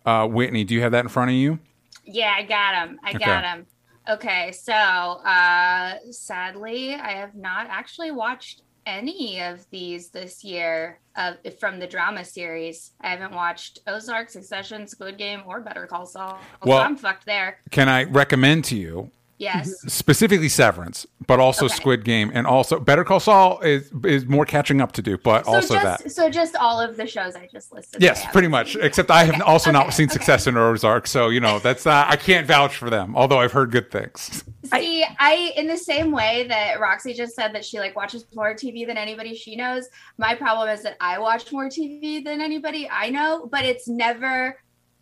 [0.05, 1.59] Uh, Whitney, do you have that in front of you?
[2.05, 2.99] Yeah, I got him.
[3.05, 3.19] I Okay.
[3.19, 3.67] got him.
[4.09, 11.35] Okay, so uh sadly, I have not actually watched any of these this year uh,
[11.61, 12.93] from the drama series.
[13.03, 16.39] I haven't watched Ozark, Succession, Squid Game, or Better Call Saul.
[16.65, 17.59] Well- so I'm fucked there.
[17.71, 19.73] Can I recommend to you Yes.
[19.93, 21.75] specifically Severance, but also Okay.
[21.75, 25.45] Squid Game, and also Better Call Saul is is more catching up to do, but
[25.47, 26.13] So also just that.
[26.13, 28.03] so just all of the shows I just listed.
[28.03, 28.73] Yes, pretty much.
[28.73, 28.83] seen.
[28.83, 30.15] Except I have Okay, also not seen okay.
[30.15, 33.17] Succession or Ozark, so you know that's uh, I can't vouch for them.
[33.17, 34.43] Although I've heard good things.
[34.75, 38.55] See, I in the same way that Roxy just said that she like watches more
[38.55, 39.89] TV than anybody she knows.
[40.19, 44.59] My problem is that I watch more TV than anybody I know, but it's never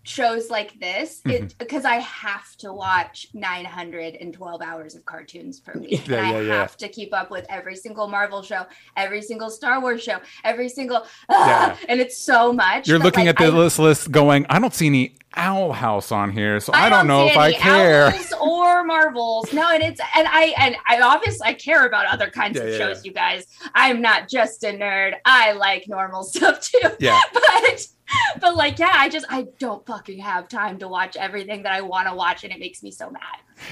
[0.07, 1.45] shows like this Mm-hmm.
[1.47, 6.07] it because I have to watch 912 hours of cartoons per week.
[6.09, 6.55] Yeah, and yeah, I yeah.
[6.61, 8.67] have to keep up with every single Marvel show,
[8.97, 11.77] every single Star Wars show, every single Yeah.
[11.89, 12.87] and it's so much.
[12.89, 16.13] You're looking like, at the I- list list going, I don't see any Owl House
[16.13, 18.07] on here, so I, don't, know see if I care.
[18.07, 19.53] Owls or Marvels.
[19.53, 22.71] No, and it's and I and I obviously I care about other kinds Yeah, of
[22.73, 23.45] yeah, shows, you guys.
[23.75, 25.15] I'm not just a nerd.
[25.27, 26.81] I like normal stuff too.
[27.01, 27.21] Yeah.
[27.35, 27.87] But
[28.41, 31.81] but like yeah, I just I don't fucking have time to watch everything that I
[31.81, 33.23] want to watch, and it makes me so mad.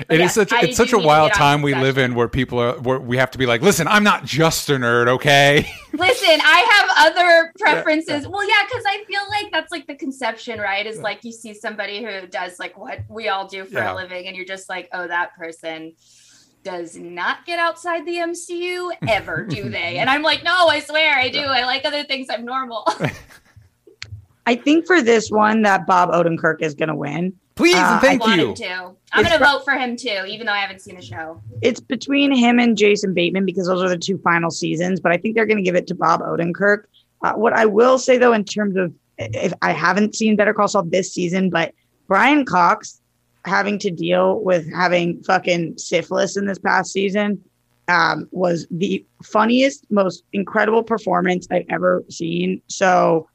[0.08, 2.58] But It is such I it's such a wild time we live in where people
[2.58, 5.70] are where we have to be like, listen, I'm not just a nerd, okay?
[5.92, 8.26] Listen, I have other preferences.
[8.26, 10.86] Well, yeah, because I feel like that's like the conception, right?
[10.86, 13.92] Is like you see somebody who does like what we all do for Yeah.
[13.92, 15.92] a living, and you're just like, oh, that person
[16.64, 19.98] does not get outside the MCU ever, do they?
[20.04, 21.40] And I'm like, no, I swear I do.
[21.40, 22.28] I like other things.
[22.30, 22.88] I'm normal.
[24.46, 27.32] I think for this one that Bob Odenkirk is going to win.
[27.54, 28.54] Please Uh, and I thank you.
[28.54, 28.96] to.
[29.12, 31.40] I'm gonna fr- vote for him too, even though I haven't seen the show.
[31.62, 35.16] It's between him and Jason Bateman because those are the two final seasons, but I
[35.16, 36.84] think they're going to give it to Bob Odenkirk.
[37.22, 40.66] Uh, what I will say though, in terms of if I haven't seen Better Call
[40.66, 41.72] Saul this season, but
[42.08, 43.00] Brian Cox
[43.44, 47.42] having to deal with having fucking syphilis in this past season
[47.88, 52.62] um, was the funniest, most incredible performance I've ever seen.
[52.68, 53.33] So, I,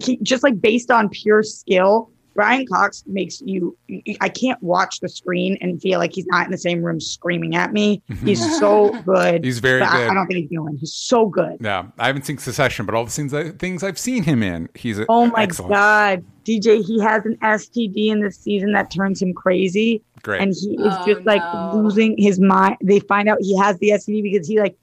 [0.00, 3.76] he, just like based on pure skill, Brian Cox makes you.
[4.20, 7.56] I can't watch the screen and feel like he's not in the same room screaming
[7.56, 8.02] at me.
[8.10, 8.26] Mm-hmm.
[8.26, 9.42] He's so good.
[9.42, 10.76] He's very but I- I, don't think he's doing.
[10.76, 11.56] He's so good.
[11.62, 14.42] Yeah, I haven't seen Succession, but all the things I, uh, things I've seen him
[14.42, 15.72] in, he's a, Oh my excellent.
[15.72, 20.02] god, DJ, he has an STD in this season that turns him crazy.
[20.22, 20.42] Great.
[20.42, 21.70] And he is Oh, just like no.
[21.74, 22.76] losing his mind.
[22.84, 24.76] They find out he has the STD because he like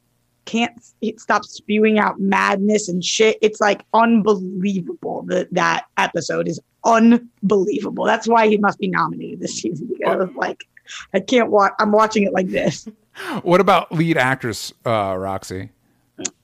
[0.45, 0.73] can't
[1.17, 3.38] stop spewing out madness and shit.
[3.41, 8.06] It's like unbelievable that that episode is unbelievable.
[8.06, 10.65] That's why he must be nominated this season because like
[11.13, 11.73] I can't watch.
[11.79, 12.88] I'm watching it like this.
[13.43, 15.69] What about lead actress uh, Roxy?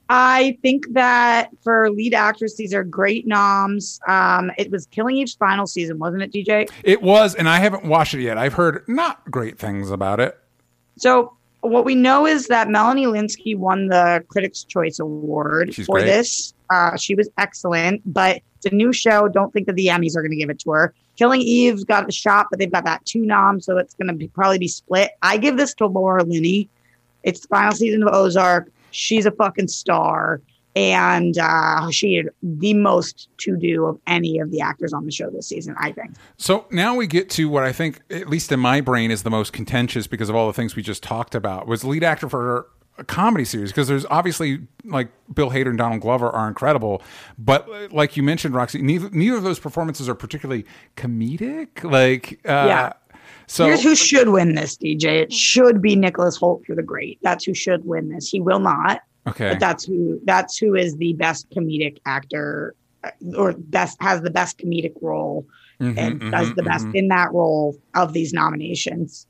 [0.08, 4.00] I think that for lead actress, these are great noms.
[4.08, 6.70] Um, it was Killing Eve's final season, wasn't it, DJ?
[6.84, 8.38] It was, and I haven't watched it yet.
[8.38, 10.38] I've heard not great things about it.
[10.98, 15.98] So what we know is that Melanie Lynskey won the Critics' Choice Award She's for
[16.00, 16.06] great.
[16.06, 16.54] this.
[16.70, 19.28] Uh, she was excellent, but it's a new show.
[19.28, 20.94] Don't think that the Emmys are going to give it to her.
[21.18, 24.14] Killing Eve's got a shot, but they've got that two nom, so it's going to
[24.14, 25.12] be probably be split.
[25.22, 26.70] I give this to Laura Linney.
[27.24, 28.72] It's the final season of Ozark.
[28.92, 30.42] She's a fucking star,
[30.76, 35.12] and uh, she had the most to do of any of the actors on the
[35.12, 35.76] show this season.
[35.80, 36.16] I think.
[36.38, 39.30] So now we get to what I think, at least in my brain, is the
[39.30, 41.68] most contentious because of all the things we just talked about.
[41.68, 46.02] Was lead actor for a comedy series because there's obviously like Bill Hader and Donald
[46.02, 47.02] Glover are incredible,
[47.38, 51.84] but uh, like you mentioned, Roxy, neither neither of those performances are particularly comedic.
[51.84, 52.94] Like, uh, Yeah.
[53.48, 55.24] So Here's who should win this, DJ.
[55.24, 57.18] It should be Nicholas Hoult for the Great.
[57.24, 58.30] That's who should win this.
[58.30, 60.20] He will not, okay, but that's who.
[60.26, 65.46] That's who is the best comedic actor, uh, or best has the best comedic role
[65.80, 66.96] Mhm, and mhm, does the best mhm.
[66.96, 69.28] in that role of these nominations.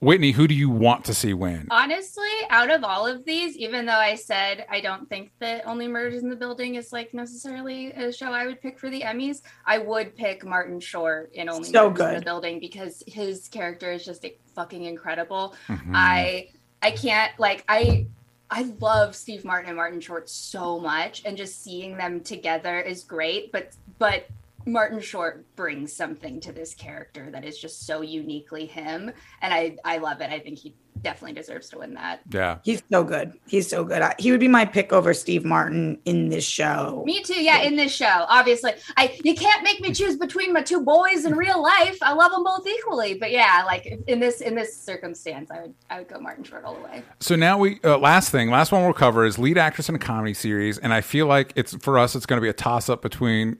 [0.00, 1.66] Whitney, who do you want to see win?
[1.70, 5.88] Honestly, out of all of these, even though I said I don't think that Only
[5.88, 9.38] Murders in the Building is like necessarily a show I would pick for the Emmys,
[9.66, 13.90] I would pick Martin Short in Only So Murders in the Building because his character
[13.92, 15.54] is just fucking incredible.
[15.68, 15.92] Mhm.
[15.94, 16.48] I
[16.82, 18.06] I can't like I
[18.54, 23.02] I love Steve Martin and Martin Short so much and just seeing them together is
[23.02, 24.26] great but but
[24.66, 29.76] Martin Short brings something to this character that is just so uniquely him and I
[29.84, 30.30] I love it.
[30.30, 32.20] I think he definitely deserves to win that.
[32.30, 32.58] yeah.
[32.62, 33.32] He's so good.
[33.46, 34.02] He's so good.
[34.02, 37.02] I, he would be my pick over Steve Martin in this show.
[37.04, 37.42] Me too.
[37.42, 41.24] Yeah, in this show, obviously, I you can't make me choose between my two boys
[41.24, 41.98] in real life.
[42.02, 45.74] I love them both equally, but yeah, like in this in this circumstance, I would
[45.90, 47.02] I would go Martin Short all the way.
[47.20, 49.98] So now we uh, last thing, last one we'll cover is lead actress in a
[49.98, 52.14] comedy series, and I feel like it's for us.
[52.14, 53.58] It's going to be a toss up between.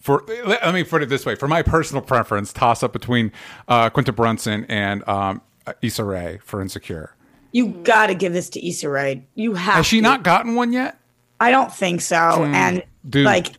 [0.00, 3.32] For let me put it this way, for my personal preference, toss up between
[3.68, 5.42] uh, Quinta Brunson and um,
[5.82, 7.14] Issa Rae for Insecure.
[7.52, 9.26] You got to give this to Issa Rae.
[9.34, 9.74] You have.
[9.74, 10.02] Has she to.
[10.02, 10.98] not gotten one yet?
[11.40, 12.44] I don't think so.
[12.44, 13.24] and dude.
[13.24, 13.52] like,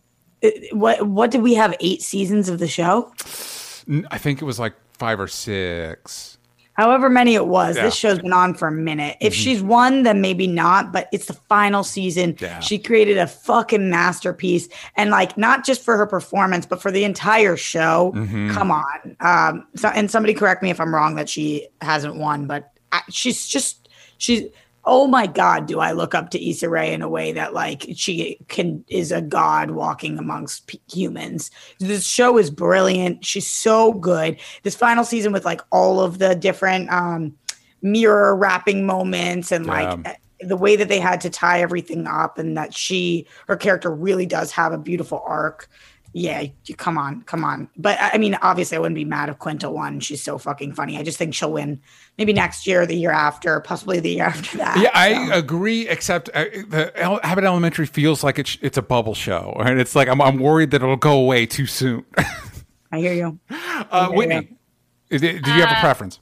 [0.71, 1.75] what what did we have?
[1.80, 3.12] Eight seasons of the show.
[4.10, 6.38] I think it was like five or six.
[6.76, 7.82] However many it was, Yeah.
[7.82, 7.88] Mm-hmm.
[7.88, 9.18] this show's been on for a minute.
[9.22, 12.36] If she's won, then maybe not, but it's the final season.
[12.40, 12.60] Yeah.
[12.60, 14.68] She created a fucking masterpiece.
[14.96, 18.12] And like not just for her performance, but for the entire show.
[18.16, 18.52] Mm-hmm.
[18.52, 19.16] Come on.
[19.20, 23.02] Um so, and somebody correct me if I'm wrong that she hasn't won, but I,
[23.10, 24.44] she's just she's
[24.88, 27.86] oh my god, do I look up to Issa Rae in a way that like
[27.95, 31.50] she can is a god walking amongst p- humans.
[31.80, 33.26] This show is brilliant.
[33.26, 34.38] She's so good.
[34.63, 37.34] This final season with like all of the different um
[37.82, 40.15] mirror wrapping moments and like Yeah.
[40.41, 44.26] the way that they had to tie everything up and that she her character really
[44.26, 45.69] does have a beautiful arc.
[46.17, 47.67] Yeah, you come on, come on.
[47.75, 49.99] But I I mean, obviously, I wouldn't be mad if Quinta won.
[49.99, 50.97] She's so fucking funny.
[50.97, 51.82] I just think she'll win
[52.17, 54.78] maybe next year, the year after, possibly the year after that.
[54.80, 55.34] Yeah, I So.
[55.34, 55.89] agree.
[55.89, 59.93] Except uh, the El- Abbott Elementary feels like it's it's a bubble show, and it's
[59.93, 62.06] like I'm I'm worried that it'll go away too soon.
[62.93, 63.38] I hear you.
[63.91, 64.56] uh, Whitney,
[65.10, 66.21] is it- do you have a Uh, preference?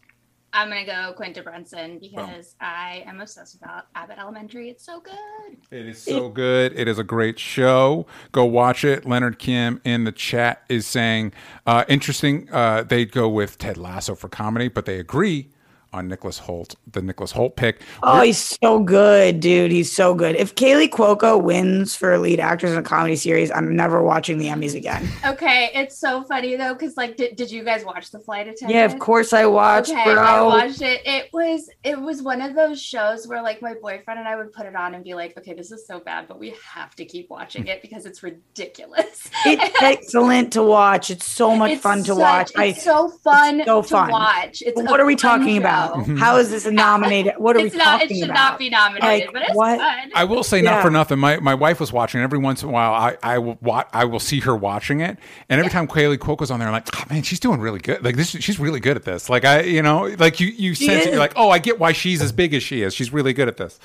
[0.54, 4.70] I'm gonna go Quinta Brunson because I am obsessed with Ab- Abbott Elementary.
[4.70, 5.58] It's so good.
[5.72, 6.74] It is so good.
[6.78, 8.06] It is a great show.
[8.32, 9.04] Go watch it.
[9.06, 11.34] Leonard Kim in the chat is saying,
[11.66, 12.48] uh, interesting.
[12.52, 15.50] Uh, they'd go with Ted Lasso for comedy, but they agree
[15.94, 17.80] on Nicholas Hoult, the Nicholas Hoult pick.
[18.02, 19.72] Oh, he's so good, dude.
[19.72, 20.36] He's so good.
[20.36, 24.48] If Kaley Cuoco wins for lead actress in a comedy series, I'm never watching the
[24.48, 25.08] Emmys again.
[25.26, 28.72] Okay, it's so funny though, because like, did, did you guys watch the flight attendant?
[28.72, 30.22] Yeah, of course I watched, Okay, bro.
[30.22, 31.02] I watched it.
[31.06, 34.52] It was it was one of those shows where like my boyfriend and I would
[34.52, 37.06] put it on and be like, okay, this is so bad, but we have to
[37.06, 39.30] keep watching it because it's ridiculous.
[39.46, 41.10] It's excellent to watch.
[41.10, 42.52] It's so much It's fun to such- watch.
[42.56, 44.12] It's so fun so to fun.
[44.12, 44.62] watch.
[44.66, 45.60] It's what are we talking show.
[45.60, 45.83] about?
[45.92, 46.18] Mm-hmm.
[46.18, 47.34] How is this nominated?
[47.38, 48.02] What are It's we not.
[48.04, 48.34] It should about?
[48.34, 49.80] not be nominated, Like, but it's what?
[49.80, 50.12] fun.
[50.16, 51.20] I will say not for nothing.
[51.20, 52.94] My my wife was watching it every once in a while.
[52.94, 55.18] I I will wa- I will see her watching it,
[55.50, 58.04] and every time Kaley Cuoco's on there, I'm like, oh, man, she's doing really good.
[58.04, 59.30] Like this, she's really good at this.
[59.30, 61.08] Like I, you know, like you you She sense it.
[61.08, 61.12] is.
[61.12, 62.94] You're like, oh, I get why she's as big as she is.
[62.94, 63.80] She's really good at this.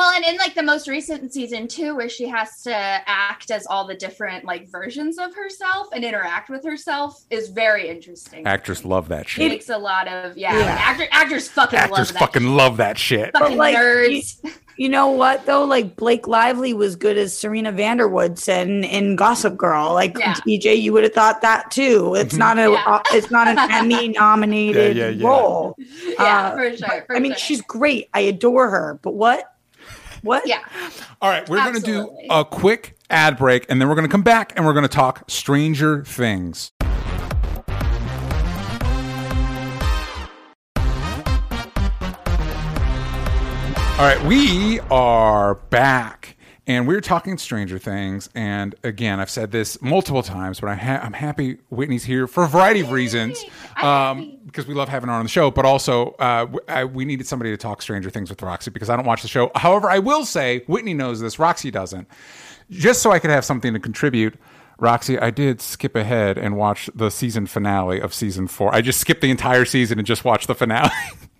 [0.00, 3.66] Well, and in like the most recent season too, where she has to act as
[3.66, 8.46] all the different like versions of herself and interact with herself, is very interesting.
[8.46, 9.44] Actors love that shit.
[9.44, 10.58] It makes a lot of yeah.
[10.58, 10.64] Yeah.
[10.80, 12.18] actor, actors fucking Actors love that.
[12.18, 13.30] fucking love that shit.
[13.36, 14.42] fucking like, nerds.
[14.78, 15.64] You know what though?
[15.64, 19.92] Like Blake Lively was good as Serena van der Woodsen in, in Gossip Girl.
[19.92, 20.32] Like Yeah.
[20.46, 22.14] DJ, you would have thought that too.
[22.14, 22.84] It's not a Yeah.
[22.86, 25.28] uh, it's not an Emmy nominated Yeah, yeah, yeah.
[25.28, 25.76] role.
[25.78, 27.04] yeah, Uh, for sure.
[27.06, 27.38] For I mean, sure.
[27.38, 28.08] she's great.
[28.14, 28.98] I adore her.
[29.02, 29.49] But what?
[30.22, 30.46] What?
[30.46, 30.60] yeah.
[31.20, 32.26] All right, we're going to do Absolutely.
[32.30, 34.88] a quick ad break, and then we're going to come back and we're going to
[34.88, 36.72] talk Stranger Things.
[44.00, 46.36] All right, we are back.
[46.70, 48.30] And we're talking Stranger Things.
[48.32, 52.44] And again, I've said this multiple times, but I ha- I'm happy Whitney's here for
[52.44, 53.44] a variety of reasons.
[53.82, 57.04] Um, because we love having her on the show, but also uh, w- I, we
[57.04, 59.50] needed somebody to talk Stranger Things with Roxy because I don't watch the show.
[59.56, 62.06] However, I will say Whitney knows this, Roxy doesn't.
[62.70, 64.38] Just so I could have something to contribute,
[64.78, 68.72] Roxy, I did skip ahead and watch the season finale of season four.
[68.72, 70.90] I just skipped the entire season and just watched the finale.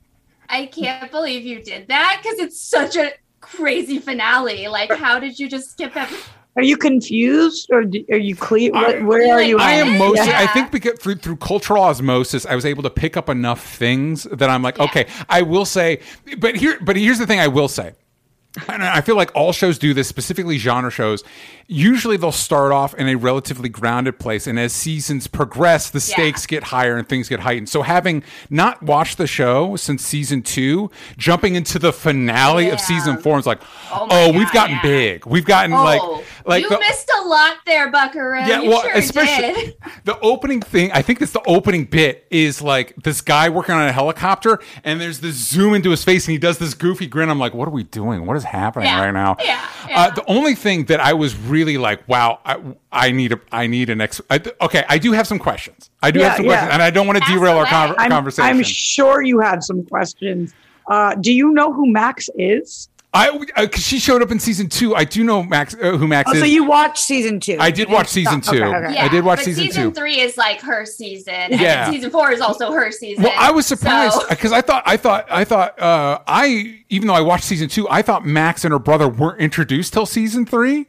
[0.49, 4.69] I can't believe you did that because it's such a crazy finale.
[4.69, 6.19] Like, how did you just skip every?
[6.57, 8.73] Are you confused or do, are you clear?
[8.75, 9.59] I- What, where are you?
[9.59, 9.87] I at?
[9.87, 10.27] am mostly.
[10.27, 10.41] Yeah.
[10.41, 14.25] I think because through, through cultural osmosis, I was able to pick up enough things
[14.25, 16.01] that I'm like, okay, I will say.
[16.39, 17.95] But here, but here's the thing: I will say.
[18.67, 21.23] And I feel like all shows do this, specifically genre shows.
[21.73, 26.45] Usually they'll start off in a relatively grounded place, and as seasons progress, the stakes
[26.45, 27.69] get higher and things get heightened.
[27.69, 32.73] So, having not watched the show since season two, jumping into the finale Yeah.
[32.73, 33.61] of season four, is like,
[33.93, 34.83] Oh oh, my we've gotten yeah.
[34.83, 35.27] big.
[35.27, 36.03] We've gotten Oh, like,
[36.45, 38.41] like you the- missed a lot there, Buckaroo.
[38.41, 39.77] yeah, you well, sure especially did.
[40.05, 40.91] the opening thing.
[40.91, 45.01] I think it's the opening bit is like this guy working on a helicopter, and
[45.01, 47.31] there's this zoom into his face, and he does this goofy grin.
[47.31, 48.27] I'm like, what are we doing?
[48.27, 49.37] What is happening Yeah, right now?
[49.45, 49.61] yeah,
[49.95, 52.61] Uh, the only thing that I was really like, wow, I,
[52.93, 54.21] I need a, I need an ex.
[54.31, 55.91] I, okay, I do have some questions.
[56.03, 56.51] I do Yeah, have some yeah.
[56.53, 58.49] questions, and I don't want to Ask derail our con- I'm, conversation.
[58.49, 60.55] I'm sure you have some questions.
[60.89, 62.89] Uh, do you know who Max is?
[63.13, 64.95] I, uh, 'cause she showed up in season two.
[64.95, 66.41] I do know Max, uh, who Max Oh, is.
[66.41, 67.57] so you watched season two?
[67.59, 68.65] I did watch season Okay, two.
[68.65, 68.99] okay.
[68.99, 69.91] I did watch but season two.
[69.91, 71.85] three is like her season, Yeah.
[71.87, 73.25] then season four is also her season.
[73.25, 77.09] Well, I was surprised So- because I thought I thought I thought uh, I even
[77.09, 80.47] though I watched season two, I thought Max and her brother weren't introduced till season
[80.47, 80.87] three,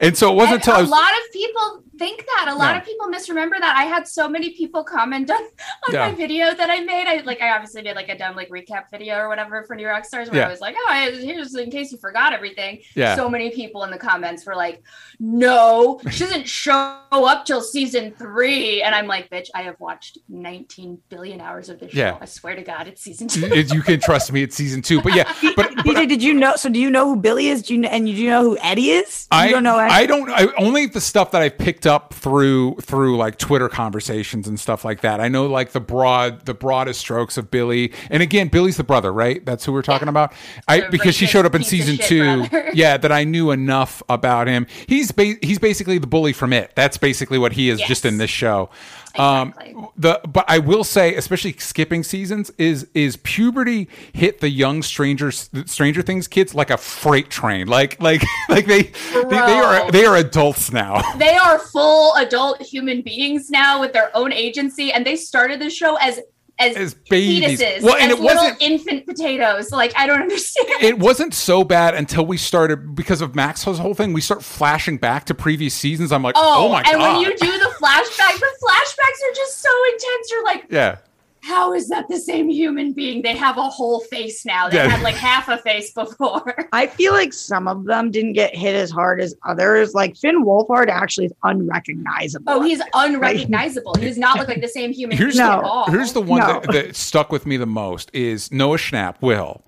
[0.00, 0.90] and so it wasn't And until I a was.
[0.90, 2.46] lot of people think that.
[2.48, 2.80] A lot Yeah.
[2.80, 3.76] of people misremember that.
[3.76, 6.08] I had so many people comment on, on Yeah.
[6.08, 7.06] my video that I made.
[7.06, 9.86] I like I obviously made like a dumb like recap video or whatever for New
[9.86, 10.46] Rockstars where Yeah.
[10.46, 12.80] I was like, oh, I, here's in case you forgot everything.
[12.94, 13.16] Yeah.
[13.16, 14.82] So many people in the comments were like,
[15.20, 18.82] no, she doesn't show up till season three.
[18.82, 21.98] And I'm like, bitch, I have watched 19 billion hours of this show.
[21.98, 22.18] Yeah.
[22.20, 23.44] I swear to God, it's season two.
[23.46, 25.00] It- you can trust me, it's season two.
[25.00, 25.24] But yeah,
[25.56, 26.56] but, but DJ, did you know?
[26.56, 27.62] So do you know who Billy is?
[27.62, 29.26] Do you know, and you do you know who Eddie is?
[29.32, 29.78] You I don't know.
[29.78, 29.92] Eddie?
[29.94, 30.30] I don't.
[30.30, 34.84] I only the stuff that I've picked up through through like Twitter conversations and stuff
[34.84, 35.20] like that.
[35.20, 37.92] I know like the broad the broadest strokes of Billy.
[38.10, 39.44] And again, Billy's the brother, right?
[39.44, 40.32] That's who we're talking about.
[40.68, 42.46] I The because she showed up in season two.
[42.48, 42.70] brother.
[42.74, 44.66] Yeah, that I knew enough about him.
[44.88, 46.72] He's ba- he's basically the bully from it.
[46.74, 48.70] That's basically what he is just in this show.
[49.14, 49.74] Exactly.
[49.74, 54.82] Um, the but I will say, especially skipping seasons, is is puberty hit the young
[54.82, 57.68] Stranger Stranger Things kids like a freight train.
[57.68, 61.00] Like like like they they, they are they are adults now.
[61.18, 65.70] they are full adult human beings now with their own agency, and they started the
[65.70, 66.20] show as
[66.56, 67.60] as, As babies.
[67.60, 69.72] fetuses, Well, and as it little wasn't- infant potatoes.
[69.72, 70.68] Like I don't understand.
[70.82, 74.12] It wasn't so bad until we started because of Max's whole thing.
[74.12, 76.12] We start flashing back to previous seasons.
[76.12, 77.12] I'm like, oh, oh, my and god!
[77.18, 80.30] when you do the flashback, the flashbacks are just so intense.
[80.30, 80.96] You're like, yeah.
[81.42, 83.20] how is that the same human being?
[83.22, 84.68] They have a whole face now.
[84.70, 84.88] They Yeah.
[84.88, 86.68] had like half a face before.
[86.72, 89.92] I feel like some of them didn't get hit as hard as others.
[89.94, 92.44] Like Finn Wolfhard actually is unrecognizable.
[92.52, 93.94] Oh, he's unrecognizable.
[93.96, 95.58] He does not look like the same human Here's being No.
[95.58, 95.90] at all.
[95.90, 96.60] here's the one No.
[96.60, 99.16] that, that stuck with me the most is Noah Schnapp.
[99.20, 99.62] Will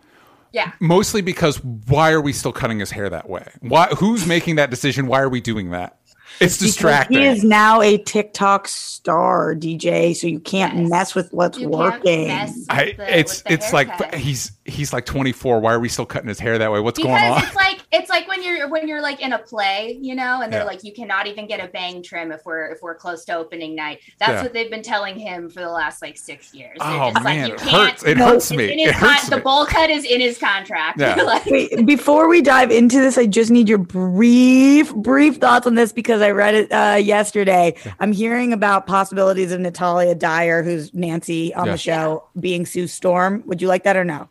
[0.52, 0.72] yeah.
[0.80, 3.46] mostly because why are we still cutting his hair that way?
[3.60, 3.88] Why?
[3.98, 5.06] Who's making that decision?
[5.06, 5.95] Why are we doing that?
[6.40, 7.18] It's distracting.
[7.18, 10.88] He is now a TikTok star DJ, so you can't Yes.
[10.90, 12.28] mess with what's You can't working.
[12.28, 15.60] mess with I, the- it's with the it's like he's he's like 24.
[15.60, 16.80] Why are we still cutting his hair that way?
[16.80, 17.42] What's because going on?
[17.42, 20.52] it's like it's like when you're when you're like in a play, you know, and
[20.52, 20.66] they're Yeah.
[20.66, 23.74] like you cannot even get a bang trim if we're if we're close to opening
[23.74, 24.00] night.
[24.18, 24.42] That's Yeah.
[24.42, 26.76] what they've been telling him for the last like six years.
[26.80, 28.02] They're Oh just man, like, you it can't- hurts.
[28.04, 28.64] It No, hurts me.
[28.84, 29.42] It hurts con- the me.
[29.42, 31.00] bowl cut is in his contract.
[31.00, 31.14] Yeah.
[31.26, 35.74] Like, Wait, before we dive into this, I just need your brief, brief thoughts on
[35.74, 37.74] this because I read it uh, yesterday.
[38.00, 41.72] I'm hearing about possibilities of Natalia Dyer, who's Nancy on Yeah.
[41.72, 43.42] the show, being Sue Storm.
[43.46, 44.28] Would you like that or no?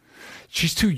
[0.49, 0.95] She's too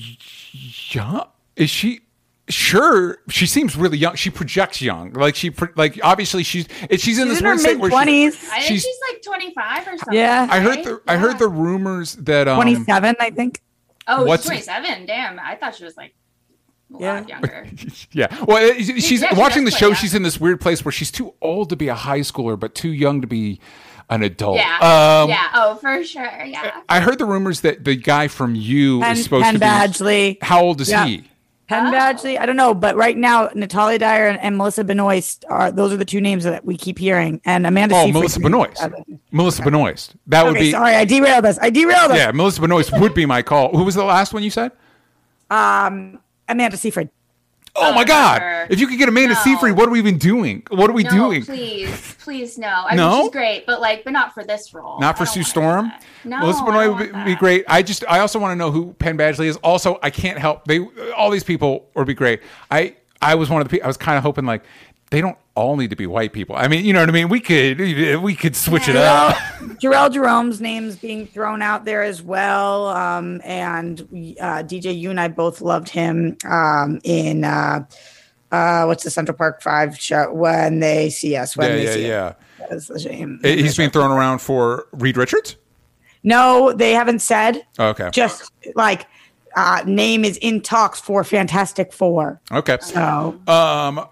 [0.91, 1.27] young.
[1.55, 2.01] Is she?
[2.49, 4.15] Sure, she seems really young.
[4.15, 5.11] She projects young.
[5.11, 7.81] Like she, like obviously she's it, she's in She's this in her weird state mid
[7.81, 10.13] where she- twenties, I think She's- she's, like 25 or something.
[10.13, 10.47] Yeah.
[10.49, 10.83] I heard right?
[10.85, 13.59] the I heard the rumors that um, twenty seven, I think.
[14.07, 15.05] Oh, she's 27.
[15.07, 16.13] Damn, I thought she was like
[16.95, 17.13] a Yeah.
[17.13, 17.67] lot younger.
[18.11, 18.43] Yeah.
[18.45, 19.87] Well, it- she's Yeah, she watching the show.
[19.87, 19.93] play, yeah.
[19.95, 22.75] She's in this weird place where she's too old to be a high schooler, but
[22.75, 23.59] too young to be
[24.09, 24.55] an adult.
[24.57, 24.75] Yeah.
[24.75, 25.47] Um, yeah.
[25.53, 26.23] Oh, for sure.
[26.45, 26.79] Yeah.
[26.87, 29.65] I heard the rumors that the guy from you Penn, is supposed Penn to be.
[29.65, 30.37] Badgley.
[30.41, 31.05] How old is Yeah.
[31.05, 31.23] he?
[31.67, 31.91] Penn Oh.
[31.91, 32.39] Badgley.
[32.39, 35.97] I don't know, but right now Natalia Dyer and, and Melissa Benoist are those are
[35.97, 37.41] the two names that we keep hearing.
[37.43, 37.95] And Amanda.
[37.95, 38.87] Oh, Seyfried- Melissa Benoist.
[39.31, 40.15] Melissa Benoist.
[40.27, 40.71] That would be.
[40.71, 41.59] sorry, I derailed us.
[41.61, 42.17] I derailed us.
[42.17, 43.75] Yeah, Melissa Benoist would be my call.
[43.75, 44.71] Who was the last one you said?
[45.49, 47.09] Um, Amanda Seyfried.
[47.79, 48.41] Oh my oh, God!
[48.41, 48.67] her.
[48.69, 49.41] If you could get Amanda No.
[49.41, 50.63] Seyfried, what are we even doing?
[50.69, 51.45] What are we no, doing?
[51.45, 52.67] please, please, no.
[52.67, 53.09] I No?
[53.11, 54.99] mean, she's great, but like, but not for this role.
[54.99, 55.91] Not for Sue Storm.
[56.23, 57.65] No, Melissa I Benoist would be, be great.
[57.67, 59.57] I just, I also want to know who Penn Badgley is.
[59.57, 60.79] Also, I can't help they,
[61.15, 62.41] all these people would be great.
[62.71, 63.85] I, I was one of the people.
[63.85, 64.63] I was kind of hoping like
[65.11, 66.55] they don't all need to be white people.
[66.55, 67.29] I mean, you know what I mean?
[67.29, 69.35] We could, we could switch it up.
[69.81, 72.87] Jharrel Jerome's name's being thrown out there as well.
[72.89, 74.01] Um, and
[74.39, 77.85] uh, DJ, you and I both loved him um, in uh,
[78.51, 81.57] uh, what's the Central Park Five show when they see us.
[81.57, 82.33] When Yeah, they yeah, see yeah.
[82.69, 83.39] That's the shame.
[83.43, 85.55] He's being thrown around for Reed Richards.
[86.23, 87.65] No, they haven't said.
[87.79, 88.09] Okay.
[88.11, 89.07] Just like
[89.55, 92.39] uh, name is in talks for Fantastic Four.
[92.51, 92.77] Okay.
[92.81, 94.07] So, Um.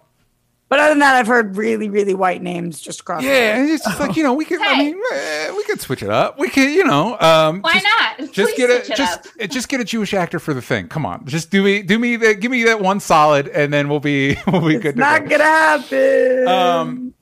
[0.69, 3.21] But other than that, I've heard really, really white names just across.
[3.21, 3.27] the.
[3.27, 4.61] Yeah, and it's just like you know, we could.
[4.61, 6.37] I mean, eh, we could switch it up.
[6.39, 8.33] We could, you know, um, Why just, not?
[8.33, 9.49] Just Please get a switch it just up.
[9.49, 10.87] just get a Jewish actor for the thing.
[10.87, 12.35] Come on, just do me do me that.
[12.41, 14.85] Give me that one solid, and then we'll be we'll be good.
[14.85, 15.29] It's to not go.
[15.37, 16.47] gonna happen.
[16.47, 17.13] Um,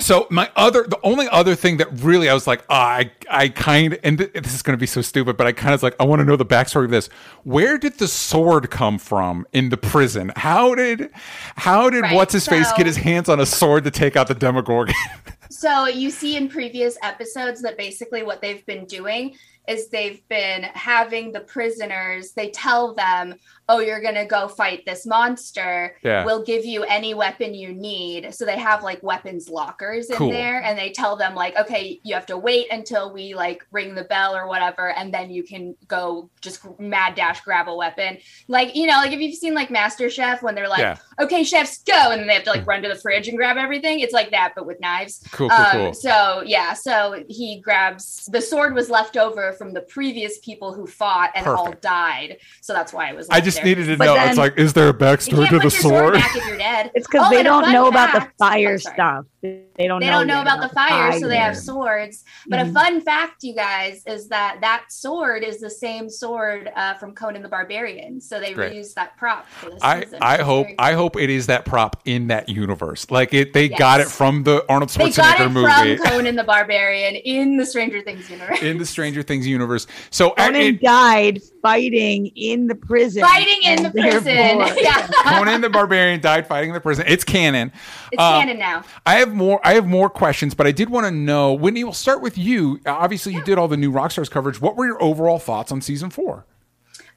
[0.00, 3.48] so my other, the only other thing that really I was like, ah, I, I
[3.48, 5.94] kind, and th- this is going to be so stupid, but I kind of like,
[6.00, 7.08] I want to know the backstory of this.
[7.44, 10.32] Where did the sword come from in the prison?
[10.36, 11.10] How did,
[11.56, 14.16] how did Right, what's his face so- get his hands on a sword to take
[14.16, 14.94] out the Demogorgon?
[15.50, 19.34] So you see in previous episodes that basically what they've been doing
[19.68, 23.34] is they've been having the prisoners, they tell them,
[23.68, 25.96] oh, you're going to go fight this monster.
[26.02, 26.24] Yeah.
[26.24, 28.34] We'll give you any weapon you need.
[28.34, 30.30] So they have like weapons lockers in Cool.
[30.30, 33.94] there and they tell them like, okay, you have to wait until we like ring
[33.94, 34.90] the bell or whatever.
[34.90, 38.18] And then you can go just mad dash grab a weapon.
[38.48, 40.96] Like, you know, like if you've seen like Master Chef when they're like, Yeah.
[41.22, 42.10] Okay, chefs go.
[42.10, 44.00] And then they have to like run to the fridge and grab everything.
[44.00, 45.22] It's like that, but with knives.
[45.32, 45.94] Cool, cool, Um, cool.
[45.94, 50.86] So yeah, so he grabs the sword was left over from the previous people who
[50.86, 52.38] fought and all died.
[52.62, 53.28] So that's why it was.
[53.30, 53.66] I just there.
[53.66, 54.14] needed to But know.
[54.14, 56.14] then- it's like, is there a You backstory can't to put the your sword sword?
[56.14, 56.90] back if you're dead.
[56.94, 59.24] It's because Oh, they don't fun know about the fire oh, stuff.
[59.42, 60.00] They don't.
[60.00, 62.24] They know don't know yet about the fire, so they have swords.
[62.48, 62.70] But Mhm.
[62.70, 67.14] a fun fact, you guys, is that that sword is the same sword uh, from
[67.14, 68.20] Conan the Barbarian.
[68.20, 68.74] So they Great.
[68.74, 70.18] reused that prop for this I, season.
[70.20, 73.10] I hope I hope it is that prop in that universe.
[73.10, 76.06] Like it, they got it from the Arnold Schwarzenegger They got Schwarzenegger it movie from
[76.06, 78.62] Conan the Barbarian in the Stranger Things universe.
[78.62, 79.86] in the Stranger Things universe.
[80.10, 83.22] So Conan it- died fighting in the prison.
[83.22, 84.32] Fighting in the prison.
[84.82, 85.08] yeah.
[85.24, 87.04] Conan the Barbarian died fighting in the prison.
[87.06, 87.72] It's canon.
[88.12, 88.82] It's Um, canon now.
[89.06, 89.60] I have more.
[89.64, 91.52] I have more questions, but I did want to know.
[91.54, 92.80] Whitney, we'll start with you.
[92.86, 94.60] Obviously, you did all the new Rockstars coverage.
[94.60, 96.46] What were your overall thoughts on season four?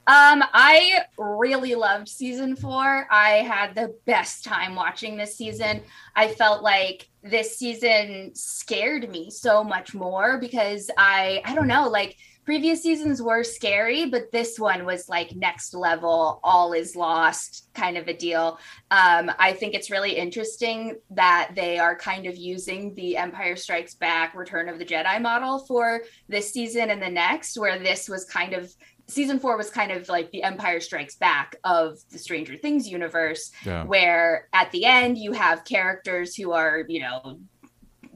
[0.05, 3.07] Um, I really loved season four.
[3.09, 5.81] I had the best time watching this season.
[6.15, 11.87] I felt like this season scared me so much more because I I don't know,
[11.87, 17.69] like previous seasons were scary, but this one was like next level, all is lost
[17.73, 18.59] kind of a deal.
[18.91, 23.95] Um, I think it's really interesting that they are kind of using the Empire Strikes
[23.95, 28.25] Back, Return of the Jedi model for this season and the next, where this was
[28.25, 28.73] kind of
[29.07, 33.51] season four was kind of like the Empire Strikes Back of the Stranger Things universe,
[33.65, 33.83] Yeah.
[33.83, 37.39] where at the end you have characters who are, you know,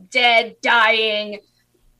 [0.09, 1.39] dead, dying,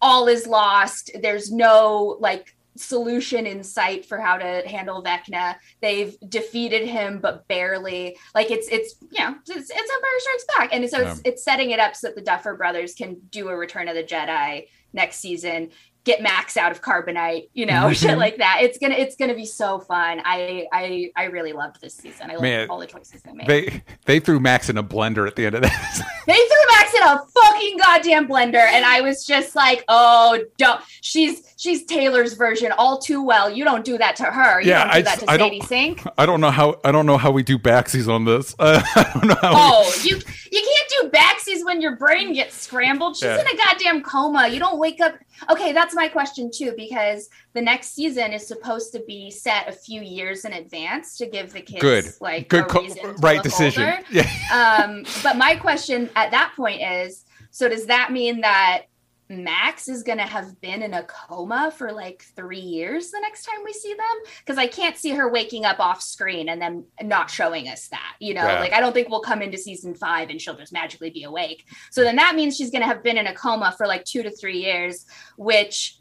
[0.02, 1.12] all is lost.
[1.22, 5.56] There's no like solution in sight for how to handle Vecna.
[5.82, 8.16] They've defeated him, but barely.
[8.36, 11.72] Like it's it's you know it's, it's Empire Strikes Back, and so it's it's setting
[11.72, 15.18] it up so that the Duffer Brothers can do a Return of the Jedi next
[15.18, 15.72] season.
[16.08, 18.60] Get Max out of carbonite, you know, shit like that.
[18.62, 20.22] It's gonna it's gonna be so fun.
[20.24, 22.32] I I I really loved this season.
[22.32, 23.48] I love all the choices they made.
[23.48, 26.02] They they threw Max in a blender at the end of that.
[26.28, 30.82] They threw Max in a fucking goddamn blender, and I was just like, "Oh, don't!"
[31.00, 33.50] She's she's Taylor's version all too well.
[33.50, 34.60] You don't do that to her.
[34.60, 36.04] You Yeah, don't do I that to I Sadie don't- Sink.
[36.18, 38.54] I don't know how I don't know how we do backsies on this.
[38.60, 39.52] Uh, I don't know how.
[39.52, 40.16] we- Oh, you
[40.52, 40.62] you
[41.02, 43.16] can't do backsies when your brain gets scrambled.
[43.16, 43.40] She's Yeah.
[43.40, 44.50] in a goddamn coma.
[44.50, 45.14] You don't wake up.
[45.50, 49.72] Okay, that's my question too, because the next season is supposed to be set a
[49.72, 52.06] few years in advance to give the kids Good.
[52.22, 52.88] like Good co-
[53.22, 53.84] right decision.
[53.84, 54.00] older.
[54.10, 54.30] Yeah.
[54.54, 58.84] um, but my question at that point is so does that mean that
[59.30, 63.44] Max is going to have been in a coma for like three years the next
[63.44, 64.32] time we see them?
[64.40, 68.16] Because I can't see her waking up off screen and then not showing us that.
[68.20, 68.60] You know, Yeah.
[68.60, 71.66] like I don't think we'll come into season five and she'll just magically be awake.
[71.92, 74.24] So then that means she's going to have been in a coma for like two
[74.24, 75.06] to three years,
[75.36, 75.98] which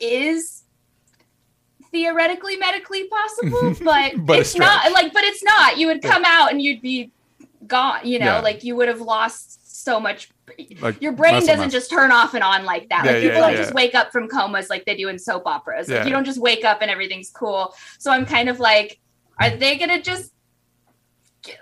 [0.00, 0.64] is
[1.92, 5.78] theoretically medically possible, but, But it's not like, but it's not.
[5.78, 7.12] You would come out and you'd be
[7.66, 8.40] gone, you know, Yeah.
[8.40, 10.30] like you would have lost so much.
[10.80, 13.04] Like Your brain doesn't just turn off and on like that.
[13.04, 13.58] Yeah, like yeah, people don't yeah.
[13.58, 15.88] just wake up from comas like they do in soap operas.
[15.88, 16.04] Like Yeah.
[16.04, 17.74] you don't just wake up and everything's cool.
[17.98, 19.00] So I'm kind of like,
[19.38, 20.32] are they gonna just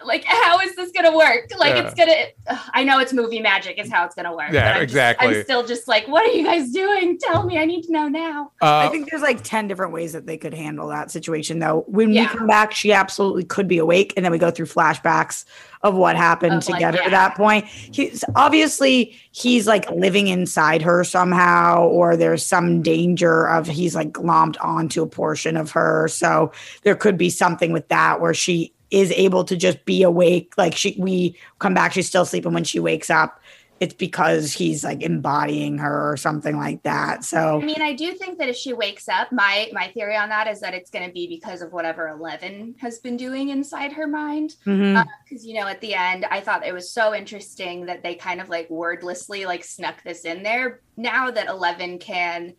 [0.04, 1.50] like how is this gonna work?
[1.56, 1.82] Like Yeah.
[1.86, 2.14] it's gonna
[2.48, 4.50] ugh, I know it's movie magic is how it's gonna work.
[4.52, 5.28] Yeah, but I'm just- exactly.
[5.38, 7.18] I'm still just like, what are you guys doing?
[7.20, 8.52] Tell me, I need to know now.
[8.60, 11.84] Uh, I think there's like 10 different ways that they could handle that situation, though.
[11.86, 12.22] When Yeah.
[12.32, 14.12] we come back, she absolutely could be awake.
[14.16, 15.44] And then we go through flashbacks
[15.82, 17.64] of what happened Of, to like, get her to that point.
[17.66, 24.10] He's obviously he's like living inside her somehow, or there's some danger of he's like
[24.10, 26.08] glommed onto a portion of her.
[26.08, 26.50] So
[26.82, 30.54] there could be something with that where she is able to just be awake.
[30.56, 33.40] Like she, we come back, she's still sleeping when she wakes up.
[33.80, 37.22] It's because he's like embodying her or something like that.
[37.22, 40.30] So I mean, I do think that if she wakes up, my my theory on
[40.30, 43.92] that is that it's going to be because of whatever Eleven has been doing inside
[43.92, 44.56] her mind.
[44.64, 48.40] Because you know, at the end, I thought it was so interesting that they kind
[48.40, 50.80] of like wordlessly like snuck this in there.
[50.96, 52.54] Now that Eleven can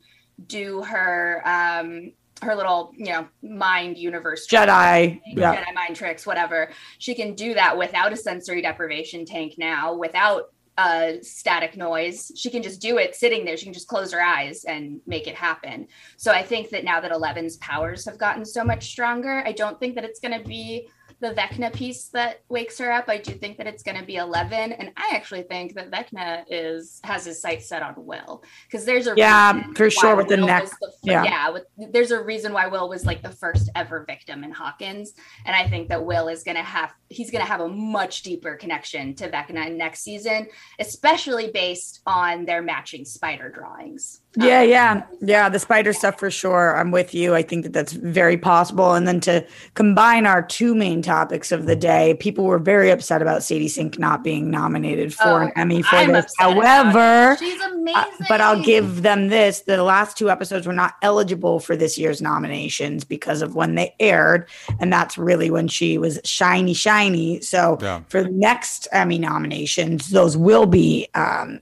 [0.48, 5.22] do her um her little you know mind universe Jedi.
[5.26, 5.56] Yeah.
[5.56, 6.72] Jedi mind tricks, whatever.
[6.98, 12.32] She can do that without a sensory deprivation tank now, without uh, static noise.
[12.38, 13.58] She can just do it sitting there.
[13.58, 15.88] She can just close her eyes and make it happen.
[16.16, 19.78] So I think that now that Eleven's powers have gotten so much stronger, I don't
[19.78, 20.88] think that it's going to be
[21.22, 23.06] the Vecna piece that wakes her up.
[23.10, 26.46] I do think that it's going to be Eleven, and I actually think that Vecna
[26.50, 30.38] is has his sights set on Will because there's a Yeah, for sure, with the
[30.38, 30.70] Will neck.
[30.80, 31.24] the Yeah.
[31.24, 35.14] yeah, with, there's a reason why Will was like the first ever victim in Hawkins,
[35.46, 39.14] and I think that Will is gonna have he's gonna have a much deeper connection
[39.16, 40.48] to Vecna next season,
[40.80, 44.22] especially based on their matching spider drawings.
[44.38, 45.50] Yeah, yeah, yeah.
[45.50, 46.78] The spider stuff for sure.
[46.78, 47.34] I'm with you.
[47.34, 48.94] I think that that's very possible.
[48.94, 53.24] And then to combine our two main topics of the day, people were very upset
[53.24, 56.32] about Sadie Sink not being nominated for Oh, an Emmy for I'm this.
[56.38, 57.96] However, she's amazing.
[57.96, 61.98] uh, but I'll give them this: the last two episodes were not eligible for this
[61.98, 64.48] year's nominations because of when they aired,
[64.80, 67.42] and that's really when she was shiny, shiny.
[67.42, 68.02] So Yeah.
[68.10, 71.08] for the next Emmy nominations, those will be.
[71.16, 71.62] Um,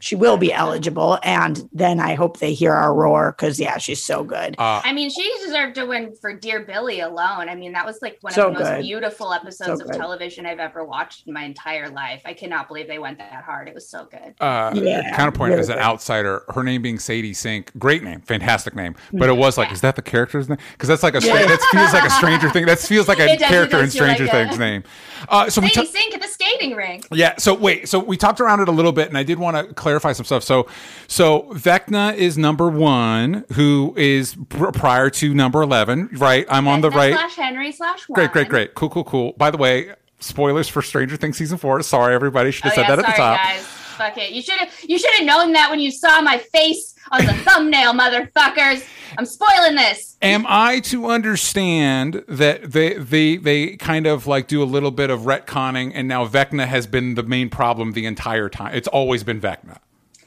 [0.00, 4.02] she will be eligible, and then I hope they hear our roar because yeah, she's
[4.02, 4.54] so good.
[4.58, 7.48] uh, I mean, she deserved to win for Dear Billy alone.
[7.48, 8.82] I mean, that was like one So of the most good.
[8.82, 12.22] beautiful episodes So of television I've ever watched in my entire life.
[12.24, 13.68] I cannot believe they went that hard.
[13.68, 14.34] It was so good.
[14.40, 18.74] uh, Yeah, counterpoint really as an outsider, her name being Sadie Sink, great name, fantastic
[18.76, 20.58] name, but it was like, is that the character's name?
[20.72, 22.66] Because that's like a stra- that feels like a Stranger Thing.
[22.66, 24.58] That feels like a It does- it character in does feel like Stranger a- Things
[24.58, 24.84] name.
[25.28, 25.86] Uh, so we Sadie.
[25.88, 27.06] Sink at the skating rink.
[27.10, 27.34] Yeah.
[27.38, 27.88] So wait.
[27.88, 30.24] So we talked around it a little bit, and I did want to clarify some
[30.26, 30.44] stuff.
[30.44, 30.66] So,
[31.06, 36.08] so Vecna is number one, who is pr- prior to number eleven.
[36.12, 36.46] Right.
[36.50, 37.14] I'm on the right.
[37.14, 38.14] Slash Henry slash one.
[38.16, 38.74] Great, great, great.
[38.74, 39.32] Cool, cool, cool.
[39.38, 41.82] By the way, spoilers for Stranger Things season four.
[41.82, 42.50] Sorry, everybody.
[42.50, 43.38] Should have Oh, said yeah, that at the top.
[43.38, 43.62] guys.
[43.62, 44.30] fuck it.
[44.30, 47.32] You should have you should have known that when you saw my face on the
[47.32, 48.86] thumbnail, motherfuckers.
[49.16, 50.16] I'm spoiling this.
[50.20, 55.10] Am I to understand that they they they kind of like do a little bit
[55.10, 58.74] of retconning, and now Vecna has been the main problem the entire time?
[58.74, 59.78] It's always been Vecna.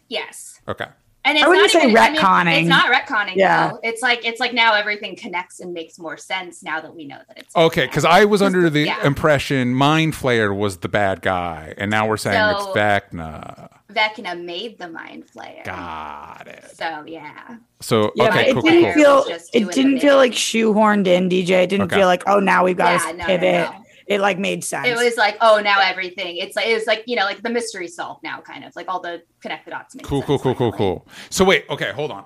[0.08, 0.60] Yes.
[0.68, 0.88] Okay.
[1.24, 2.60] And it's I wouldn't not say even, I mean, retconning.
[2.62, 3.36] it's not retconning.
[3.36, 3.70] Yeah.
[3.70, 3.80] though.
[3.84, 7.20] It's like it's like now everything connects and makes more sense now that we know
[7.28, 9.06] that it's Okay, because I was under the Yeah.
[9.06, 13.70] impression Mind Flayer was the bad guy, and now we're saying So- it's Vecna.
[13.94, 15.64] Vecna made the mind flayer.
[15.66, 16.66] Got it.
[16.76, 17.58] So yeah.
[17.82, 19.24] So Yeah, okay, it cool, didn't cool, cool.
[19.24, 20.18] feel it didn't feel bit.
[20.18, 21.64] like shoehorned in, DJ.
[21.64, 21.98] It didn't Okay.
[21.98, 23.70] feel like, oh now we've got Yeah, to no, no, pivot.
[23.72, 23.76] no.
[24.08, 24.88] It like made sense.
[24.88, 26.36] It was like, oh, now everything.
[26.38, 28.88] It's like it was like you know, like the mystery solved now, kind of like
[28.90, 29.96] all the connect the dots.
[29.96, 31.08] Make Cool, sense cool, cool, cool, cool.
[31.30, 32.26] So wait, okay, hold on.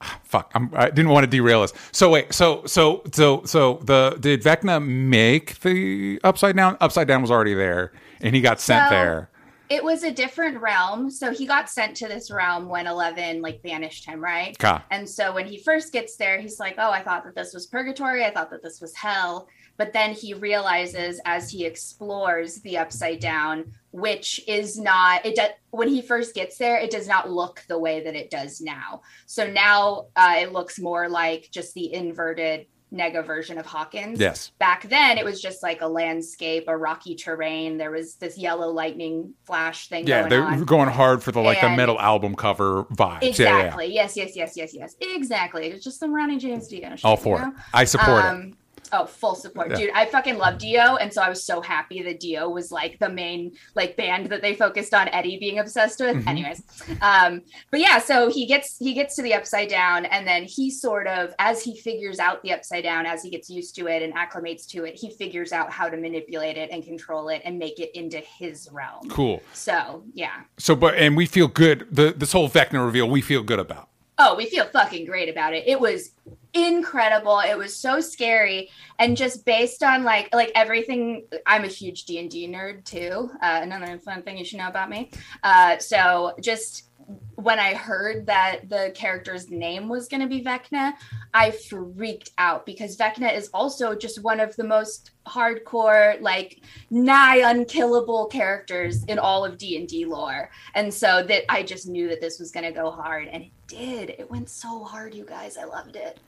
[0.00, 1.72] Ah, Fuck, I'm, I didn't want to derail us.
[1.90, 6.76] So wait, so so so so the did Vecna make the upside down?
[6.80, 9.30] Upside down was already there, and he got sent So- there.
[9.68, 11.10] It was a different realm.
[11.10, 14.58] So he got sent to this realm when Eleven like banished him, right?
[14.58, 14.84] Ka.
[14.90, 17.66] And so when he first gets there, he's like, "Oh, I thought that this was
[17.66, 18.24] purgatory.
[18.24, 23.20] I thought that this was hell." But then he realizes as he explores the upside
[23.20, 25.36] down, which is not it.
[25.36, 28.60] Do, when he first gets there, it does not look the way that it does
[28.60, 29.02] now.
[29.26, 34.18] So now uh, it looks more like just the inverted nega version of Hawkins.
[34.18, 34.50] Yes.
[34.58, 37.78] Back then, it was just like a landscape, a rocky terrain.
[37.78, 41.60] There was this yellow lightning flash thing Yeah, they were going hard for the like
[41.60, 42.98] the metal album cover vibes.
[42.98, 43.28] Yeah, yeah, yeah.
[43.28, 43.94] Exactly.
[43.94, 44.96] Yes, yes, yes, yes, yes.
[45.00, 45.66] Exactly.
[45.68, 46.94] It's just some Ronnie James Dio.
[47.04, 47.54] All for you it.
[47.72, 48.28] I support it.
[48.28, 48.57] Um,
[48.92, 49.76] Oh, full support, Yeah.
[49.76, 49.90] dude!
[49.94, 53.08] I fucking love Dio, and so I was so happy that Dio was like the
[53.08, 56.16] main like band that they focused on Eddie being obsessed with.
[56.16, 56.26] Mhm.
[56.26, 56.62] Anyways,
[57.02, 60.70] um, but yeah, so he gets he gets to the upside down, and then he
[60.70, 64.02] sort of as he figures out the upside down, as he gets used to it
[64.02, 67.58] and acclimates to it, he figures out how to manipulate it and control it and
[67.58, 69.08] make it into his realm.
[69.10, 69.42] Cool.
[69.52, 71.86] So yeah, So, but and we feel good.
[71.90, 73.87] The this whole Vecna reveal, we feel good about.
[74.18, 75.64] Oh, we feel fucking great about it.
[75.66, 76.10] It was
[76.54, 77.38] incredible.
[77.40, 81.24] It was so scary, and just based on like like everything.
[81.46, 83.30] I'm a huge D and D nerd too.
[83.40, 85.10] Uh, another fun thing you should know about me.
[85.42, 86.87] Uh, so just
[87.36, 90.92] when I heard that the character's name was going to be Vecna,
[91.32, 97.48] I freaked out because Vecna is also just one of the most hardcore, like nigh
[97.50, 100.50] unkillable characters in all of D and D lore.
[100.74, 103.52] And so that I just knew that this was going to go hard, and it
[103.68, 104.10] did.
[104.10, 105.56] It went so hard, you guys.
[105.56, 106.20] I loved it.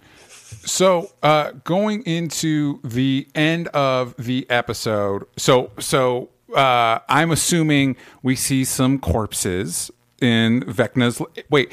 [0.65, 8.37] So, uh, going into the end of the episode, so so uh, I'm assuming we
[8.37, 9.91] see some corpses
[10.21, 11.21] in Vecna's.
[11.51, 11.73] Wait,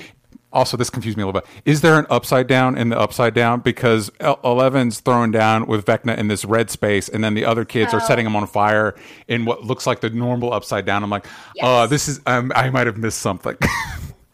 [0.54, 1.50] also this confused me a little bit.
[1.66, 3.60] Is there an upside down in the upside down?
[3.60, 7.66] Because El- Eleven's throwing down with Vecna in this red space, and then the other
[7.66, 8.08] kids are Oh.
[8.08, 8.96] setting him on fire
[9.28, 11.04] in what looks like the normal upside down.
[11.04, 11.26] I'm like,
[11.56, 11.66] Yes.
[11.66, 12.22] uh, this is.
[12.26, 13.58] Um, I might have missed something.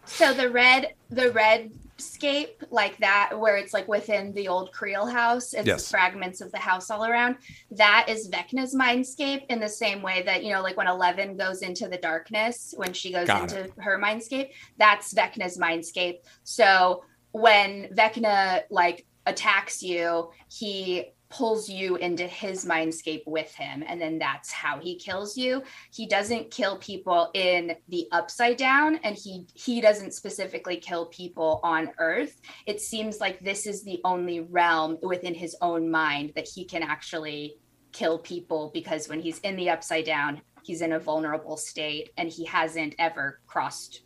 [0.05, 5.05] So the red, the red scape like that, where it's like within the old Creel
[5.05, 5.89] house, it's Yes.
[5.89, 7.37] fragments of the house all around.
[7.71, 11.61] That is Vecna's mindscape in the same way that you know, like when Eleven goes
[11.61, 16.19] into the darkness, when she goes Got into her mindscape, that's Vecna's mindscape.
[16.43, 23.99] So when Vecna like attacks you, he pulls you into his mindscape with him and
[23.99, 29.15] then that's how he kills you he doesn't kill people in the upside down and
[29.15, 34.41] he he doesn't specifically kill people on earth it seems like this is the only
[34.41, 37.55] realm within his own mind that he can actually
[37.93, 42.29] kill people because when he's in the upside down he's in a vulnerable state and
[42.29, 44.01] he hasn't ever crossed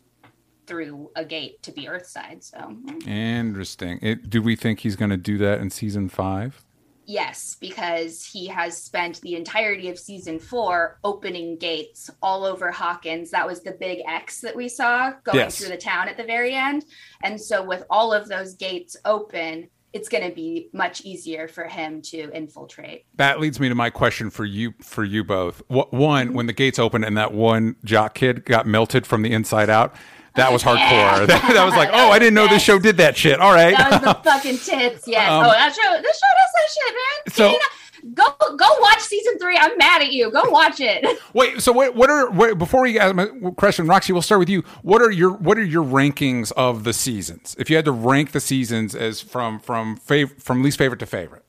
[0.66, 2.74] through a gate to be earthside so
[3.06, 3.98] Interesting.
[4.00, 6.64] It, do we think he's going to do that in season five?
[7.08, 13.30] Yes, because he has spent the entirety of season four opening gates all over Hawkins.
[13.30, 15.56] That was the big X that we saw going Yes.
[15.58, 16.84] through the town at the very end.
[17.22, 21.64] And so, with all of those gates open, it's going to be much easier for
[21.64, 23.06] him to infiltrate.
[23.14, 25.62] That leads me to my question for you for you both.
[25.68, 29.70] One, when the gates opened and that one jock kid got melted from the inside
[29.70, 29.96] out,
[30.38, 30.78] that was hardcore.
[31.28, 33.40] That, that was like, oh, I didn't know this show did that shit.
[33.40, 33.76] All right.
[33.76, 35.06] That was the fucking tits.
[35.06, 35.30] Yes.
[35.30, 36.02] Um, oh, that show.
[36.02, 37.34] This show does that shit, man.
[37.34, 39.56] So- Tina, go go watch season three.
[39.58, 40.30] I'm mad at you.
[40.30, 41.04] Go watch it.
[41.34, 41.94] Wait, so what?
[41.94, 43.26] What are what, before we ask my
[43.56, 44.12] question, Roxy?
[44.12, 44.62] We'll start with you.
[44.82, 47.56] What are your what are your rankings of the seasons?
[47.58, 51.06] If you had to rank the seasons as from from fav- from least favorite to
[51.06, 51.44] favorite.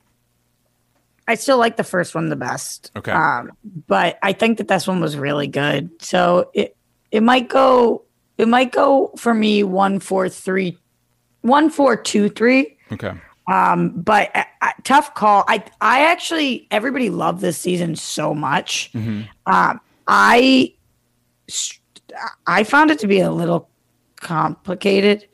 [1.27, 2.91] I still like the first one the best.
[2.95, 3.11] Okay.
[3.11, 3.51] Um,
[3.87, 5.91] but I think that this one was really good.
[6.01, 6.75] So it
[7.11, 8.03] it might go
[8.39, 10.77] it might go for me one four three
[11.41, 12.77] one four two three.
[12.91, 13.11] Okay.
[13.51, 15.43] Um, but uh, uh, tough call.
[15.47, 18.91] I I actually everybody loved this season so much.
[19.45, 20.73] Um, I
[22.47, 23.69] I found it to be a little
[24.21, 25.27] complicated.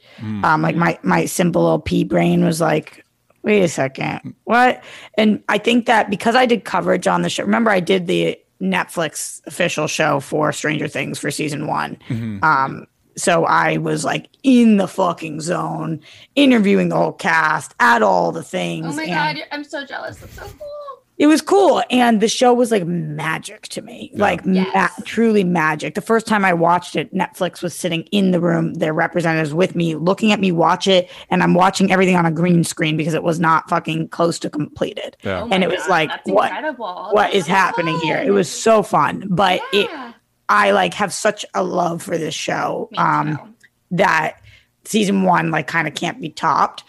[0.44, 3.06] Um, like my my simple little pea brain was like,
[3.44, 4.84] wait a second, what?
[5.18, 8.40] And I think that because I did coverage on the show, remember I did the
[8.62, 11.98] Netflix official show for Stranger Things for season one.
[12.44, 12.88] Um,
[13.18, 16.02] so I was like in the fucking zone,
[16.36, 18.88] interviewing the whole cast at all the things.
[18.88, 20.18] Oh my and- god, I'm so jealous.
[20.18, 21.02] That's so cool.
[21.18, 24.68] it was cool and the show was like magic to me like Yes.
[24.76, 28.74] ma- truly magic the first time i watched it netflix was sitting in the room
[28.74, 32.32] their representatives with me looking at me watch it and i'm watching everything on a
[32.32, 35.44] green screen because it was not fucking close to completed Yeah.
[35.44, 37.10] Oh and it was God, like that's what incredible.
[37.12, 40.12] what That's is so happening here it was so fun but it Yeah.
[40.50, 43.56] I like have such a love for this show um
[43.92, 44.38] that
[44.84, 46.84] season one like kind of can't be topped.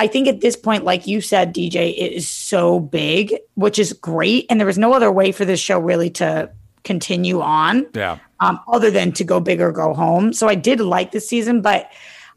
[0.00, 3.92] I think at this point, like you said, DJ, it is so big, which is
[3.92, 4.46] great.
[4.50, 6.50] And there was no other way for this show really to
[6.82, 8.18] continue on Yeah.
[8.40, 10.32] um, other than to go big or go home.
[10.32, 11.88] So I did like this season, but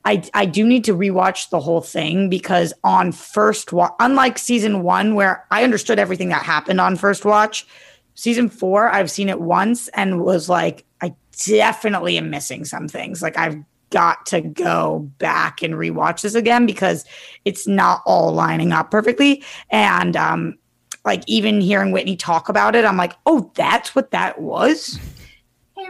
[0.03, 4.83] I, I do need to rewatch the whole thing because on first watch, unlike season
[4.83, 7.65] one, where I understood everything that happened on first watch,
[8.15, 11.13] season four, I've seen it once and was like, I
[11.45, 13.21] definitely am missing some things.
[13.21, 13.57] Like I've
[13.91, 17.05] got to go back and rewatch this again because
[17.45, 19.43] it's not all lining up perfectly.
[19.69, 20.57] And um,
[21.05, 24.99] like even hearing Whitney talk about it, I'm like, oh, that's what that was.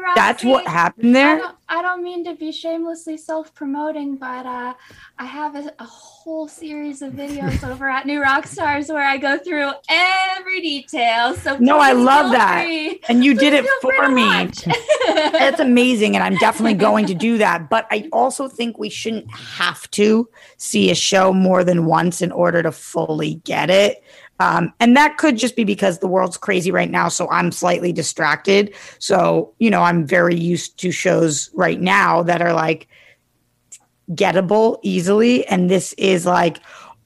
[0.01, 1.37] Roxy, That's what happened I there.
[1.37, 4.73] don't, I don't mean to be shamelessly self-promoting, but uh,
[5.17, 9.37] I have a, a whole series of videos over at New Rockstars where I go
[9.37, 11.35] through every detail.
[11.35, 12.63] So No, I love that.
[12.63, 14.25] free- And you did it for me.
[15.31, 16.15] That's amazing.
[16.15, 17.69] And I'm definitely going to do that.
[17.69, 22.31] But I also think we shouldn't have to see a show more than once in
[22.31, 24.03] order to fully get it.
[24.39, 27.07] Um, and that could just be because the world's crazy right now.
[27.07, 28.73] So I'm slightly distracted.
[28.99, 32.88] So, you know, I'm very used to shows right now that are like
[34.11, 35.45] gettable easily.
[35.47, 36.57] And this is like,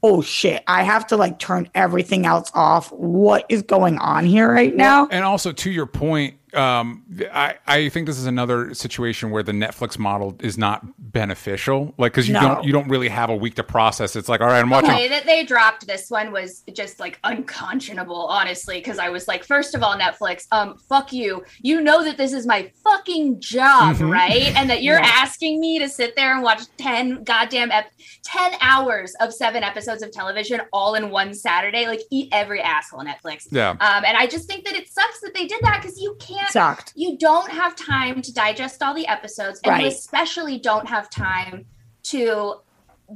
[0.01, 2.91] oh shit, I have to like turn everything else off.
[2.91, 5.07] What is going on here right now?
[5.11, 9.51] And also to your point, um, I, I think this is another situation where the
[9.51, 11.93] Netflix model is not beneficial.
[11.97, 12.41] Like, because you No.
[12.41, 14.15] don't you don't really have a week to process.
[14.15, 16.99] It's like, all right, I'm watching the way that they dropped this one was just
[16.99, 18.77] like unconscionable, honestly.
[18.79, 21.43] Because I was like, first of all, Netflix, um, fuck you.
[21.61, 24.11] You know that this is my fucking job, Mhm.
[24.11, 24.53] right?
[24.55, 25.11] And that you're Yeah.
[25.15, 27.91] asking me to sit there and watch ten goddamn ep-
[28.23, 31.87] ten hours of seven episodes of television all in one Saturday.
[31.87, 33.47] Like, eat every asshole, Netflix.
[33.51, 33.71] Yeah.
[33.71, 36.49] Um, and I just think that it sucks that they did that because you can't
[36.51, 36.93] Sucked.
[36.95, 41.65] you don't have time to digest all the episodes and you especially don't have time
[42.03, 42.55] to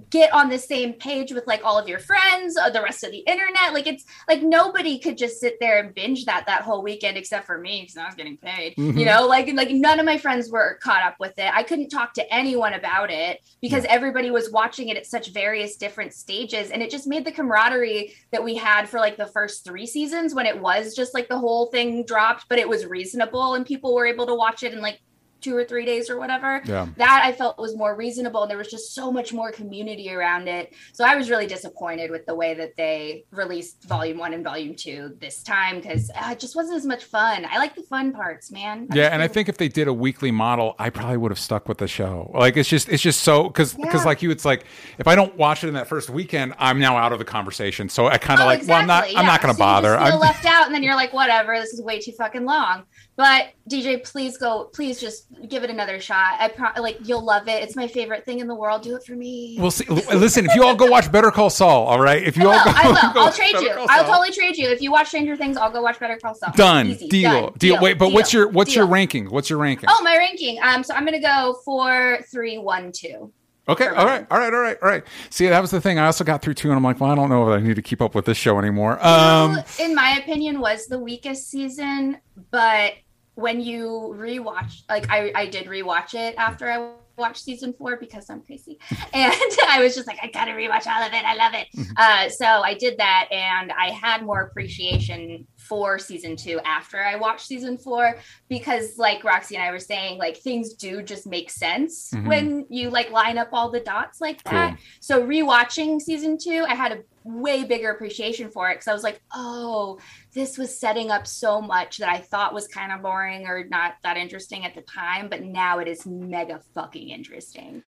[0.09, 3.11] get on the same page with like all of your friends or the rest of
[3.11, 3.73] the internet.
[3.73, 7.45] Like it's like nobody could just sit there and binge that that whole weekend except
[7.45, 8.97] for me because i was getting paid Mhm.
[8.97, 9.27] you know?
[9.27, 11.51] Like like none of my friends were caught up with it.
[11.53, 15.75] I couldn't talk to anyone about it because everybody was watching it at such various
[15.75, 19.63] different stages and it just made the camaraderie that we had for like the first
[19.63, 23.53] three seasons when it was just like the whole thing dropped but it was reasonable
[23.53, 24.99] and people were able to watch it and like
[25.43, 26.87] two or three days or whatever Yeah.
[26.97, 30.47] that I felt was more reasonable and there was just so much more community around
[30.47, 30.73] it.
[30.93, 34.75] So I was really disappointed with the way that they released volume one and volume
[34.75, 37.45] two this time because uh, it just wasn't as much fun.
[37.49, 38.87] I like the fun parts, man.
[38.93, 41.67] Yeah, and I think if they did a weekly model, I probably would have stuck
[41.67, 42.31] with the show.
[42.33, 44.05] Like it's just it's just so because because Yeah.
[44.05, 44.65] like you, it's like
[44.97, 47.89] if I don't watch it in that first weekend, I'm now out of the conversation.
[47.89, 49.63] So I kind of Oh, like, well, I'm not exactly, I'm not going to So
[49.63, 49.97] bother.
[49.97, 52.83] I'm, left out, and then you're like, whatever, this is way too fucking long.
[53.15, 56.37] But DJ, please go, please just give it another shot.
[56.39, 57.61] I pro- like you'll love it.
[57.61, 58.81] It's my favorite thing in the world.
[58.81, 59.55] Do it for me.
[59.59, 59.85] we'll see.
[59.85, 62.23] Listen, if you all go watch Better Call Saul, all right.
[62.23, 62.73] If you I all will.
[62.73, 63.13] go, I will.
[63.13, 63.73] go I'll trade Better you.
[63.75, 64.15] Call I'll Saul.
[64.15, 64.67] totally trade you.
[64.69, 66.53] If you watch Stranger Things, I'll go watch Better Call Saul.
[66.55, 66.87] done.
[66.87, 67.07] Easy.
[67.07, 67.53] deal, Done.
[67.59, 67.79] deal.
[67.79, 69.27] Wait, but what's your what's your ranking?
[69.29, 69.89] What's your ranking?
[69.91, 70.57] Oh, my ranking.
[70.63, 73.31] Um, so I'm gonna go four, three, one, two.
[73.69, 74.21] Okay, for all mine.
[74.21, 75.03] right, all right, all right, all right.
[75.29, 75.97] See, that was the thing.
[75.97, 77.77] I also got through two, and I'm like, well, I don't know if I need
[77.77, 78.97] to keep up with this show anymore.
[79.05, 82.17] Um, Who, in my opinion, was the weakest season,
[82.51, 82.91] but
[83.35, 88.29] when you rewatch, like I, I did rewatch it after I watched season four because
[88.29, 88.79] I'm crazy,
[89.13, 89.33] and
[89.69, 91.23] I was just like, I gotta rewatch all of it.
[91.25, 91.67] I love it.
[91.97, 97.15] Uh, so I did that, and I had more appreciation for season two after I
[97.15, 98.15] watched season four
[98.47, 102.27] because, like Roxy and I were saying, like things do just make sense Mhm.
[102.27, 104.69] when you like line up all the dots like that.
[104.69, 104.77] Cool.
[104.99, 109.01] So rewatching season two, I had a way bigger appreciation for it because I was
[109.01, 109.97] like, oh,
[110.35, 113.95] this was setting up so much that I thought was kind of boring or not
[114.03, 117.81] that interesting at the time, but now it is mega fucking interesting.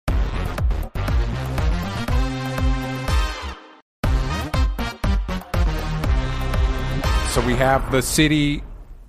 [7.36, 8.64] So we have the city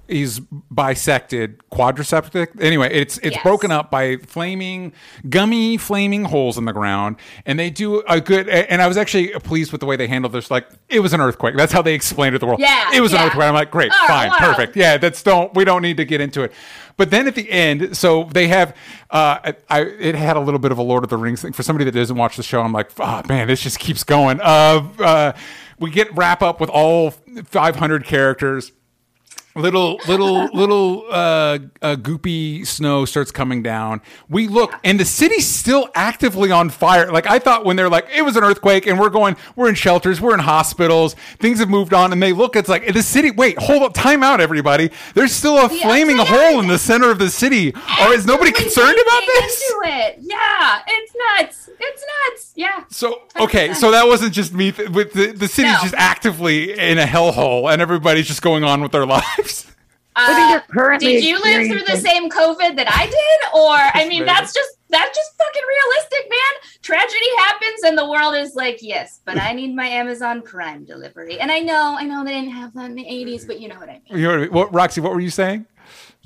[0.09, 2.61] is bisected, quadriceptic.
[2.61, 3.43] Anyway, it's it's Yes.
[3.45, 4.93] broken up by flaming,
[5.29, 8.49] gummy, flaming holes in the ground, and they do a good.
[8.49, 10.51] And I was actually pleased with the way they handled this.
[10.51, 11.57] Like it was an earthquake.
[11.57, 12.59] That's how they explained it to the world.
[12.61, 13.45] Yeah, it was an earthquake.
[13.47, 14.37] I'm like, great, Oh, fine, wow.
[14.39, 14.75] perfect.
[14.77, 16.53] Yeah, that's don't we don't need to get into it.
[16.97, 18.75] But then at the end, so they have.
[19.09, 21.63] Uh, I it had a little bit of a Lord of the Rings thing for
[21.63, 22.61] somebody that doesn't watch the show.
[22.61, 24.41] I'm like, oh man, this just keeps going.
[24.41, 25.33] Uh, uh,
[25.79, 28.73] we get wrap up with all 500 characters
[29.57, 35.47] little little little uh, uh goopy snow starts coming down we look and the city's
[35.49, 38.99] still actively on fire like i thought when they're like it was an earthquake and
[39.01, 42.55] we're going we're in shelters we're in hospitals things have moved on and they look
[42.57, 46.61] it's like the city wait hold up time out everybody there's still a flaming hole
[46.61, 50.19] in the center of the city or is nobody concerned about this Into it.
[50.21, 51.71] Yeah, it's nuts.
[51.79, 52.53] It's nuts.
[52.55, 52.85] Yeah.
[52.89, 54.73] so okay, so that wasn't just me.
[54.73, 55.79] Th- with the the city's No.
[55.83, 59.46] just actively in a hellhole, and everybody's just going on with their lives.
[60.19, 63.39] I think Uh, they're currently did you live through the same COVID that I did?
[63.55, 64.25] Or I mean, Maybe.
[64.25, 66.81] that's just that's just fucking realistic, man.
[66.83, 71.39] Tragedy happens and the world is like, yes, but I need my Amazon Prime delivery.
[71.41, 73.75] And I know, I know they didn't have that in the 80s, but you know
[73.79, 74.19] what I mean.
[74.21, 74.53] You know what, I mean?
[74.53, 75.01] what Roxy?
[75.01, 75.67] What were you saying?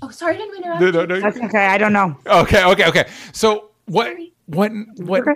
[0.03, 0.81] Oh, sorry, I didn't interrupt.
[0.81, 1.21] No, no, no.
[1.21, 1.67] That's okay.
[1.67, 2.17] I don't know.
[2.27, 3.09] Okay, okay, okay.
[3.33, 4.07] So what?
[4.07, 4.33] Sorry.
[4.47, 4.73] What?
[4.99, 5.21] What?
[5.23, 5.35] Okay.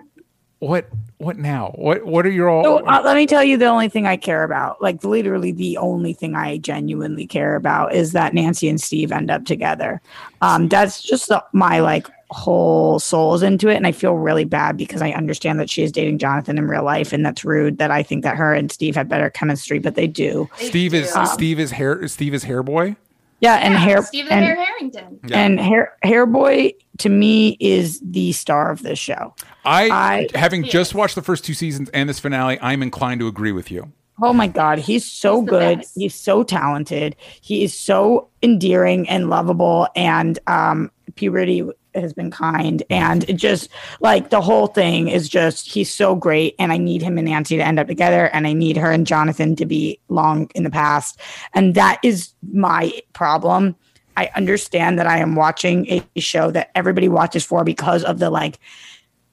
[0.61, 0.89] What?
[1.25, 1.72] What now?
[1.77, 2.05] What?
[2.05, 2.62] What are your all?
[2.64, 5.79] So uh, let me tell you the only thing I care about, like literally the
[5.79, 10.03] only thing I genuinely care about is that Nancy and Steve end up together.
[10.43, 13.77] Um, that's just the, my like whole soul is into it.
[13.77, 16.85] And I feel really bad because I understand that she is dating Jonathan in real
[16.85, 17.12] life.
[17.12, 20.07] And that's rude that I think that her and Steve have better chemistry, but they
[20.07, 20.49] do.
[20.59, 21.27] They Steve is do.
[21.27, 22.07] Steve is hair.
[22.07, 22.97] Steve is hair boy.
[23.41, 23.55] Yeah.
[23.57, 25.20] And Yeah, hair, Steve the and, Hair Harrington.
[25.27, 25.39] Yeah.
[25.39, 29.34] and hair, hair boy to me is the star of this show.
[29.64, 29.90] I,
[30.34, 30.72] I- having Yes.
[30.72, 33.92] just watched the first two seasons and this finale, I'm inclined to agree with you.
[34.22, 35.78] Oh my God, he's so He's good.
[35.80, 35.92] best.
[35.97, 37.16] He's so talented.
[37.40, 39.88] He is so endearing and lovable.
[39.97, 42.82] And um, puberty has been kind.
[42.90, 43.70] And it just
[44.01, 46.55] like the whole thing is just he's so great.
[46.61, 48.26] And I need him and Nancy to end up together.
[48.32, 51.18] And I need her and Jonathan to be long in the past.
[51.53, 53.74] And that is my problem.
[54.16, 58.30] I understand that I am watching a show that everybody watches for because of the
[58.30, 58.58] like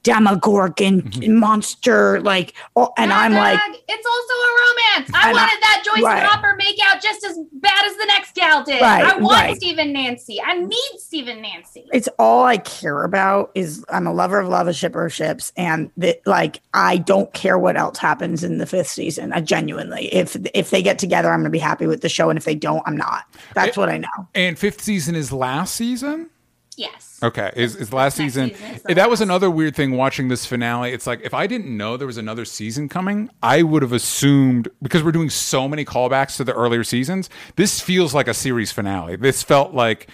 [0.02, 1.38] demogorgon Mm-hmm.
[1.38, 5.10] monster like oh, and Dog, i'm like it's also a romance.
[5.14, 6.18] I And I- wanted that Joyce right.
[6.20, 8.80] and Hopper make out just as bad as the next gal did.
[8.80, 9.56] Right, I want right.
[9.56, 10.40] Steve and Nancy.
[10.40, 11.86] I need Stephen Nancy.
[11.92, 15.90] it's all I care about is I'm a lover of love of shipper ships and
[15.98, 19.32] that like I don't care what else happens in the fifth season.
[19.32, 22.36] I genuinely if if they get together I'm gonna be happy with the show and
[22.38, 23.24] if they don't I'm not.
[23.54, 24.28] That's It- what I know.
[24.34, 26.30] And fifth season is last season.
[26.76, 27.18] Yes.
[27.22, 28.50] Okay, is, is last Next season?
[28.50, 30.92] season is the that was another weird thing watching this finale.
[30.92, 34.68] It's like if I didn't know there was another season coming, I would have assumed
[34.80, 37.28] because we're doing so many callbacks to the earlier seasons.
[37.56, 39.16] This feels like a series finale.
[39.16, 40.08] This felt like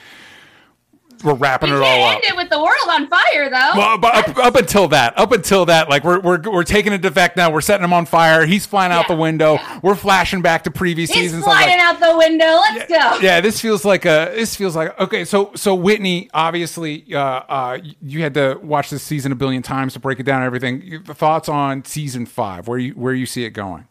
[1.24, 2.14] we're wrapping We it all up.
[2.16, 3.72] end it with the world on fire, though.
[3.78, 7.02] Well, but up, up until that, up until that, like we're we're we're taking it
[7.02, 7.52] to Vecna.
[7.52, 8.46] We're setting him on fire.
[8.46, 9.54] He's flying out the window.
[9.54, 9.80] yeah.
[9.82, 11.44] We're flashing back to previous He's seasons.
[11.44, 12.44] Was like, out the window.
[12.46, 13.18] Let's go.
[13.20, 14.32] yeah, this feels like a.
[14.34, 15.24] This feels like okay.
[15.24, 19.92] So so Whitney, obviously, uh, uh, you had to watch this season a billion times
[19.94, 20.42] to break it down.
[20.42, 21.02] and Everything.
[21.04, 22.68] Thoughts on season five?
[22.68, 23.86] Where you where you see it going?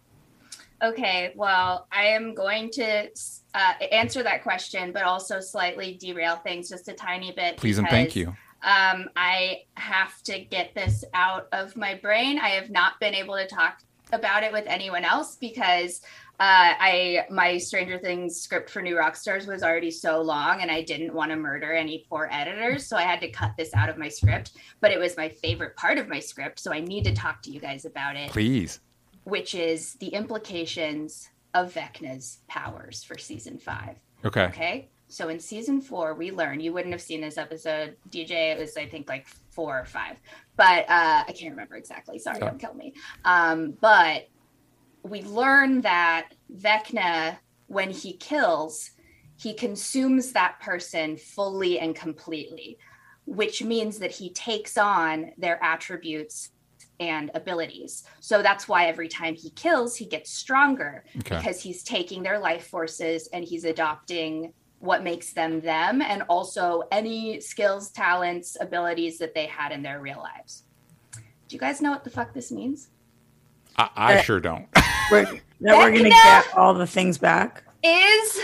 [0.83, 3.09] Okay, well, I am going to
[3.57, 7.57] uh, answer that question, but also slightly derail things just a tiny bit.
[7.57, 8.27] Please and thank you.
[8.61, 12.37] Um, I have to get this out of my brain.
[12.37, 13.79] I have not been able to talk
[14.13, 16.01] about it with anyone else because
[16.39, 20.83] uh, I my Stranger Things script for New Rockstars was already so long, and I
[20.83, 23.97] didn't want to murder any poor editors, so I had to cut this out of
[23.97, 24.51] my script.
[24.81, 27.51] But it was my favorite part of my script, so I need to talk to
[27.51, 28.81] you guys about it Please.
[29.23, 33.97] which is the implications of Vecna's powers for season five.
[34.23, 34.45] Okay.
[34.45, 34.89] Okay.
[35.07, 38.51] So in season four, we learn you wouldn't have seen this episode, DJ.
[38.51, 40.17] It was, I think, like four or five,
[40.55, 42.19] but uh, I can't remember exactly.
[42.19, 42.93] Sorry, don't kill me.
[43.23, 44.27] Um, but
[45.03, 47.37] we learn that Vecna,
[47.67, 48.91] when he kills,
[49.37, 52.77] he consumes that person fully and completely,
[53.25, 56.49] which means that he takes on their attributes
[56.99, 58.03] and abilities.
[58.19, 61.37] So that's why every time he kills, he gets stronger Okay.
[61.37, 66.83] because he's taking their life forces and he's adopting what makes them them and also
[66.91, 70.63] any skills, talents, abilities that they had in their real lives.
[71.13, 72.89] Do you guys know what the fuck this means?
[73.77, 74.67] I, I uh, sure don't.
[75.11, 75.23] We're,
[75.61, 77.63] that we're gonna get all the things back.
[77.81, 78.41] Is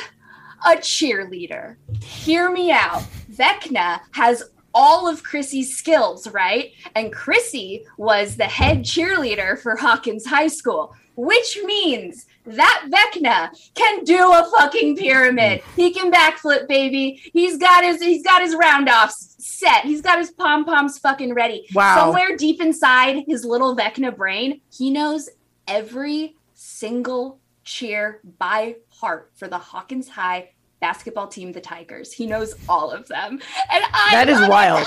[0.65, 1.75] a cheerleader.
[2.01, 3.03] Hear me out.
[3.29, 4.43] Vecna has
[4.73, 6.71] all of Chrissy's skills, right?
[6.95, 14.03] And Chrissy was the head cheerleader for Hawkins High School, which means that Vecna can
[14.03, 15.61] do a fucking pyramid.
[15.61, 15.75] Mm.
[15.75, 17.21] He can backflip, baby.
[17.31, 19.85] He's got his he's got his roundoffs set.
[19.85, 21.67] He's got his pom poms fucking ready.
[21.73, 21.95] Wow.
[21.95, 25.29] Somewhere deep inside his little Vecna brain, he knows
[25.67, 30.49] every single cheer by heart for the Hawkins High
[30.87, 32.11] basketball team, the Tigers.
[32.11, 33.39] He knows all of them,
[33.71, 34.85] and I That is wild.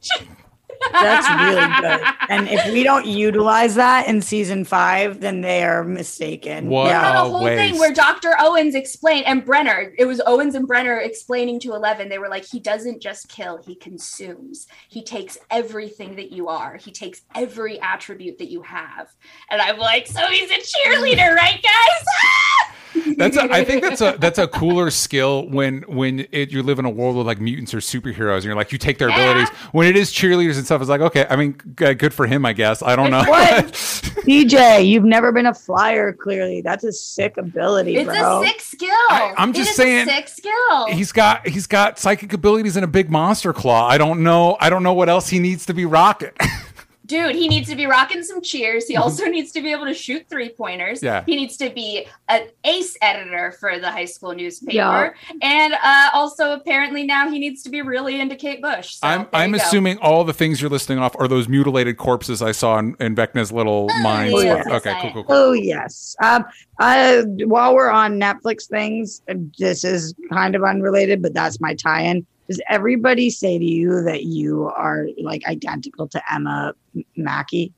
[0.00, 0.14] so.
[0.90, 2.14] That's really good.
[2.28, 6.68] And if we don't utilize that in season five, then they are mistaken.
[6.68, 6.86] What?
[6.88, 7.04] Yeah.
[7.04, 8.34] had a Oh, whole thing where Dr.
[8.40, 12.44] Owens explained and Brenner, it was Owens and Brenner explaining to Eleven, they were like,
[12.44, 14.66] he doesn't just kill, he consumes.
[14.88, 19.08] He takes everything that you are, he takes every attribute that you have.
[19.50, 22.06] And I'm like, so he's a cheerleader, right, guys?
[23.16, 26.78] That's a, I think that's a that's a cooler skill when when it, you live
[26.78, 29.20] in a world with like mutants or superheroes and you're like you take their Yeah.
[29.30, 29.48] abilities.
[29.72, 31.26] When it is cheerleaders and stuff, it's like okay.
[31.30, 32.82] I mean, g- uh, good for him, I guess.
[32.82, 33.22] I don't know.
[33.24, 33.66] What?
[34.26, 36.60] DJ, you've never been a flyer, clearly.
[36.62, 38.42] That's a sick ability, it's bro.
[38.42, 38.88] a sick skill.
[39.10, 40.86] I- I'm just is saying, a sick skill.
[40.88, 43.86] he's got he's got psychic abilities and a big monster claw.
[43.88, 44.56] I don't know.
[44.60, 46.30] I don't know what else he needs to be rocking.
[47.12, 48.86] Dude, he needs to be rocking some cheers.
[48.88, 51.02] He also needs to be able to shoot three pointers.
[51.02, 51.24] Yeah.
[51.26, 54.72] He needs to be an ace editor for the high school newspaper.
[54.72, 55.12] Yeah.
[55.42, 58.94] And uh, also, apparently, now he needs to be really into Kate Bush.
[58.94, 59.64] So I'm I'm you go.
[59.64, 63.14] assuming all the things you're listing off are those mutilated corpses I saw in, in
[63.14, 64.32] Vecna's little mind.
[64.34, 64.64] Oh, yeah.
[64.66, 65.36] Okay, cool, cool, cool.
[65.36, 66.16] Oh yes.
[66.22, 66.46] Um,
[66.78, 71.74] uh, while we're on Netflix things, uh, this is kind of unrelated, but that's my
[71.74, 72.26] tie-in.
[72.52, 76.74] Does everybody say to you that you are like identical to Emma
[77.16, 77.72] Mackey?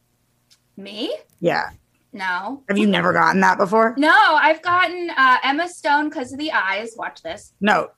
[0.77, 1.16] Me?
[1.39, 1.70] Yeah.
[2.12, 2.64] No.
[2.68, 3.95] Have you never gotten that before?
[3.97, 6.95] No, I've gotten uh, Emma Stone because of the eyes.
[6.97, 7.53] Watch this.
[7.61, 7.91] No.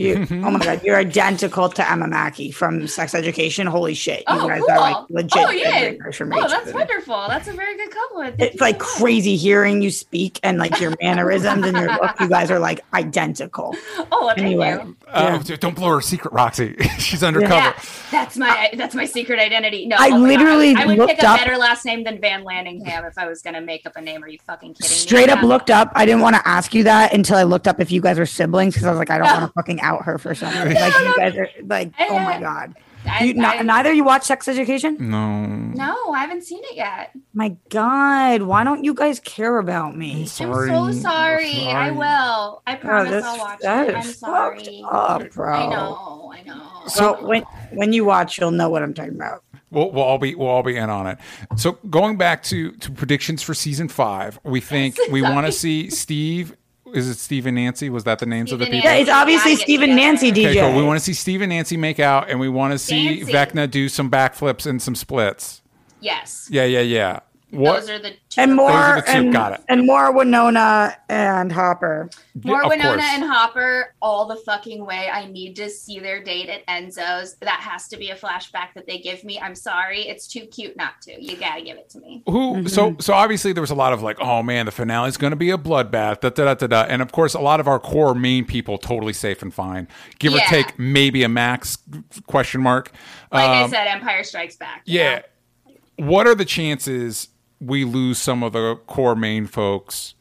[0.00, 3.66] You, oh my god, you're identical to Emma Mackey from Sex Education.
[3.66, 4.70] Holy shit, you Oh, guys cool.
[4.70, 5.32] are like legit.
[5.46, 5.92] Oh, yeah.
[6.02, 7.26] Oh, that's wonderful.
[7.28, 8.38] That's a very good compliment.
[8.38, 12.18] Thank It's like so crazy hearing you speak and like your mannerisms and your look.
[12.20, 13.74] You guys are like identical.
[14.12, 14.96] Oh, well, thank Anyway, you.
[15.08, 16.74] Uh, Don't blow her secret, Roxy.
[16.98, 17.54] She's undercover.
[17.54, 17.80] Yeah,
[18.10, 19.86] that's my that's my secret identity.
[19.86, 22.02] No, I oh my God, literally I would looked pick a up- better last name
[22.04, 24.22] than Van Lanningham if I was gonna make up a name.
[24.24, 24.96] Are you fucking kidding me?
[24.96, 25.48] Straight up Yeah.
[25.48, 25.92] looked up.
[25.94, 28.26] I didn't want to ask you that until I looked up if you guys were
[28.26, 30.74] siblings because I was like, I don't want to fucking out her for something.
[30.74, 32.74] Like you guys are like, I- oh my god.
[33.08, 34.96] I, You, not, I- neither you watch Sex Education?
[35.00, 35.44] No.
[35.46, 37.12] no, I haven't seen it yet.
[37.32, 40.26] My god, why don't you guys care about me?
[40.26, 40.70] Sorry.
[40.70, 41.50] I'm so sorry.
[41.68, 41.90] I Sorry.
[41.92, 42.62] will.
[42.66, 43.94] I Oh, promise that's I'll watch that it.
[43.96, 44.84] I'm sorry.
[44.90, 45.54] up, bro.
[45.54, 46.32] I know.
[46.36, 46.66] I know.
[46.88, 49.44] So when when you watch, you'll know what I'm talking about.
[49.70, 51.16] We'll, we'll all be we'll all be in on it.
[51.56, 55.88] So going back to to predictions for season five, we think we want to see
[55.88, 56.54] Steve.
[56.94, 57.90] Is it Steve and Nancy?
[57.90, 58.80] Was that the names of the people?
[58.80, 59.96] Yeah, it's obviously Yeah, get Steve and.
[59.96, 60.50] Nancy DJ.
[60.50, 60.76] Okay, cool.
[60.76, 63.32] We want to see Steve and Nancy make out, and we want to see Nancy.
[63.32, 65.62] Vecna do some backflips and some splits.
[66.00, 66.48] Yes.
[66.50, 67.20] Yeah, yeah, yeah.
[67.50, 67.80] What?
[67.80, 68.40] Those are the two.
[68.40, 69.60] and Those more are the two, and, got it.
[69.68, 72.08] and more Winona and Hopper.
[72.44, 73.04] More Of Winona course.
[73.12, 75.08] and Hopper all the fucking way.
[75.12, 77.34] I need to see their date at Enzo's.
[77.40, 79.40] That has to be a flashback that they give me.
[79.40, 80.02] I'm sorry.
[80.02, 81.22] It's too cute not to.
[81.22, 82.22] You gotta give it to me.
[82.26, 82.68] Who?
[82.68, 85.32] So, so obviously there was a lot of like, oh man, the finale is going
[85.32, 87.66] to be a bloodbath, da, da da da da, and of course a lot of
[87.66, 89.88] our core main people totally safe and fine,
[90.20, 91.78] give or take maybe a max
[92.26, 92.92] question mark.
[93.32, 94.82] Like I Um, said, Empire Strikes Back.
[94.84, 95.16] you Yeah.
[95.16, 96.06] know?
[96.06, 97.28] What are the chances
[97.60, 100.14] we lose some of the core main folks?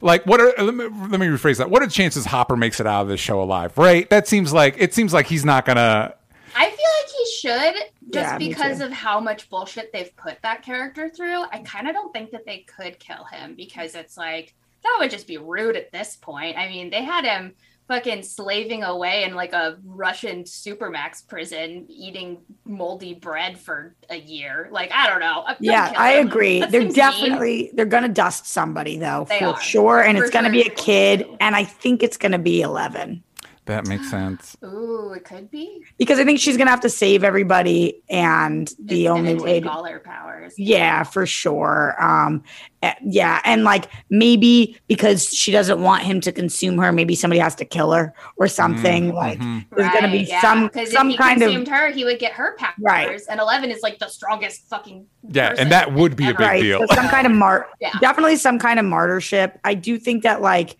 [0.00, 1.70] Like, what are let me, let me rephrase that.
[1.70, 3.76] What are the chances Hopper makes it out of this show alive?
[3.76, 4.08] Right?
[4.08, 6.14] That seems like it seems like he's not gonna.
[6.56, 7.74] I feel like he should
[8.12, 11.44] just Yeah, because of how much bullshit they've put that character through.
[11.52, 15.10] I kind of don't think that they could kill him because it's like that would
[15.10, 16.56] just be rude at this point.
[16.56, 17.54] I mean, they had him
[17.90, 24.68] fucking slaving away in like a Russian supermax prison eating moldy bread for a year.
[24.70, 25.42] Like, I don't know.
[25.48, 26.60] Don't Yeah, I agree.
[26.60, 27.04] That they're seems mean.
[27.04, 29.60] definitely they're gonna dust somebody though, They for are.
[29.60, 30.00] sure.
[30.02, 33.24] And For it's gonna be a kid, and I think it's gonna be eleven.
[33.70, 34.56] That makes sense.
[34.64, 35.84] Ooh, it could be.
[35.96, 39.52] Because I think she's gonna have to save everybody, and the It's only gonna way
[39.52, 40.54] take to all her powers.
[40.58, 41.94] Yeah, for sure.
[42.02, 42.42] Um,
[42.82, 47.38] eh, yeah, and like maybe because she doesn't want him to consume her, maybe somebody
[47.38, 49.14] has to kill her or something.
[49.14, 49.64] Like mhm.
[49.76, 50.40] there's gonna be yeah.
[50.40, 52.74] some 'Cause some if he kind of consumed her, he would get her powers.
[52.80, 53.20] Right.
[53.30, 55.06] And Eleven is like the strongest fucking.
[55.30, 56.60] Yeah, and that would be a big right.
[56.60, 56.80] deal.
[56.88, 57.92] So some kind of mar, Yeah.
[58.00, 59.60] definitely some kind of martyrship.
[59.62, 60.76] I do think that like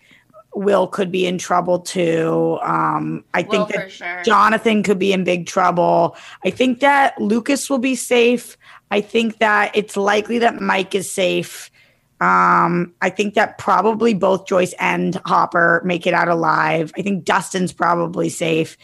[0.53, 2.59] Will could be in trouble too.
[2.61, 4.21] Um, I Will think that sure.
[4.23, 6.15] Jonathan could be in big trouble.
[6.43, 8.57] I think that Lucas will be safe.
[8.89, 11.71] I think that it's likely that Mike is safe.
[12.19, 16.91] Um, I think that probably both Joyce and Hopper make it out alive.
[16.97, 18.77] I think Dustin's probably safe.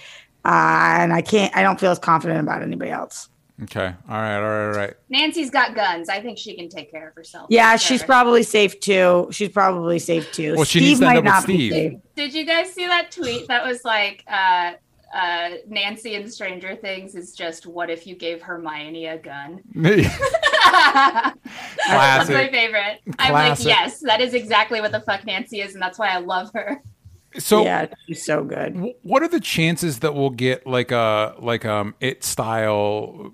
[0.43, 1.55] Uh, and I can't.
[1.55, 3.29] I don't feel as confident about anybody else.
[3.63, 3.85] Okay.
[3.85, 4.35] All right.
[4.35, 4.65] All right.
[4.67, 4.93] All right.
[5.09, 6.09] Nancy's got guns.
[6.09, 7.47] I think she can take care of herself.
[7.49, 8.05] Yeah, for she's sure.
[8.05, 9.27] probably safe too.
[9.31, 10.55] She's probably safe too.
[10.55, 11.93] Well, she Steve needs to end might up with not be safe.
[12.15, 14.73] Did you guys see that tweet that was like uh
[15.11, 19.61] uh Nancy in Stranger Things is just what if you gave Hermione a gun?
[19.73, 20.05] That's
[20.67, 21.33] my
[21.85, 22.51] Classic.
[22.51, 22.99] favorite.
[23.19, 26.17] I'm like, yes, that is exactly what the fuck Nancy is, and that's why I
[26.19, 26.81] love her.
[27.39, 28.93] So, yeah, she's so good.
[29.03, 33.33] what are the chances that we'll get like a like um it style?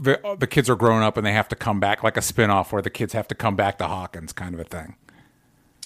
[0.00, 2.72] The, the kids are grown up and they have to come back, like a spin-off
[2.72, 4.96] where the kids have to come back to Hawkins, kind of a thing.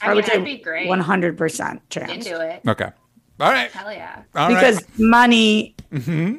[0.00, 0.88] I, I, mean, would that'd say be great.
[0.88, 2.62] one hundred percent chance Into it.
[2.66, 2.90] Okay.
[3.40, 3.70] All right.
[3.70, 4.22] Hell yeah.
[4.34, 4.54] All right.
[4.54, 5.74] because money.
[5.92, 6.36] Mm-hmm.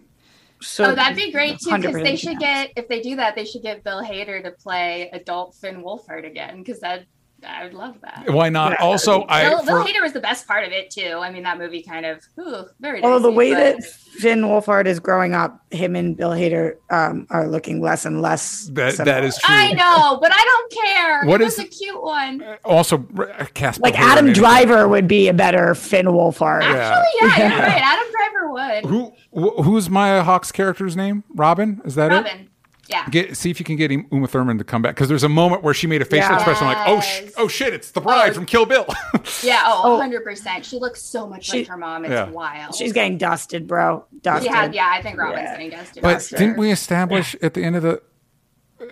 [0.61, 1.75] So Oh, that'd be great too.
[1.75, 2.69] Because they should chance.
[2.69, 6.25] get if they do that, they should get Bill Hader to play adult Finn Wolfhard
[6.25, 6.59] again.
[6.59, 7.05] Because that
[7.45, 8.25] I would love that.
[8.29, 8.71] Why not?
[8.71, 8.85] Yeah.
[8.85, 11.19] Also, I Bill, Bill for- Hader was the best part of it too.
[11.21, 13.03] I mean, that movie kind of ooh, very.
[13.03, 17.25] Although the way but- that Finn Wolfhard is growing up, him and Bill Hader um,
[17.29, 18.67] are looking less and less.
[18.73, 19.05] that similar.
[19.15, 19.55] that is true.
[19.55, 21.23] I know, but I don't care.
[21.25, 22.43] What it is- was a cute one.
[22.63, 24.33] Also, uh, cast like Bill Adam.
[24.33, 26.61] Driver would be a better Finn Wolfhard.
[26.63, 27.49] Actually, yeah, Yeah.
[27.49, 27.81] you're right.
[27.81, 28.85] Adam Driver would.
[28.85, 31.23] Who who's Maya Hawke's character's name?
[31.33, 31.81] Robin?
[31.85, 32.47] Is that it?
[32.93, 33.11] Robin.
[33.13, 33.23] Yeah.
[33.27, 35.63] Get see if you can get Uma Thurman to come back because there's a moment
[35.63, 36.35] where she made a facial Yeah.
[36.35, 38.33] expression like, "Oh, sh- oh shit, it's the bride Oh.
[38.33, 38.85] from Kill Bill."
[39.43, 39.63] Yeah.
[39.65, 39.91] Oh, Oh.
[39.93, 40.65] 100 percent.
[40.65, 42.05] She looks so much She- like her mom.
[42.05, 42.29] It's Yeah.
[42.29, 42.75] wild.
[42.75, 44.05] She's getting dusted, bro.
[44.21, 44.51] Dusted.
[44.51, 44.89] Yeah, yeah.
[44.91, 45.51] I think Robin's Yeah.
[45.51, 46.03] getting dusted.
[46.03, 48.01] but for didn't we establish at the end of the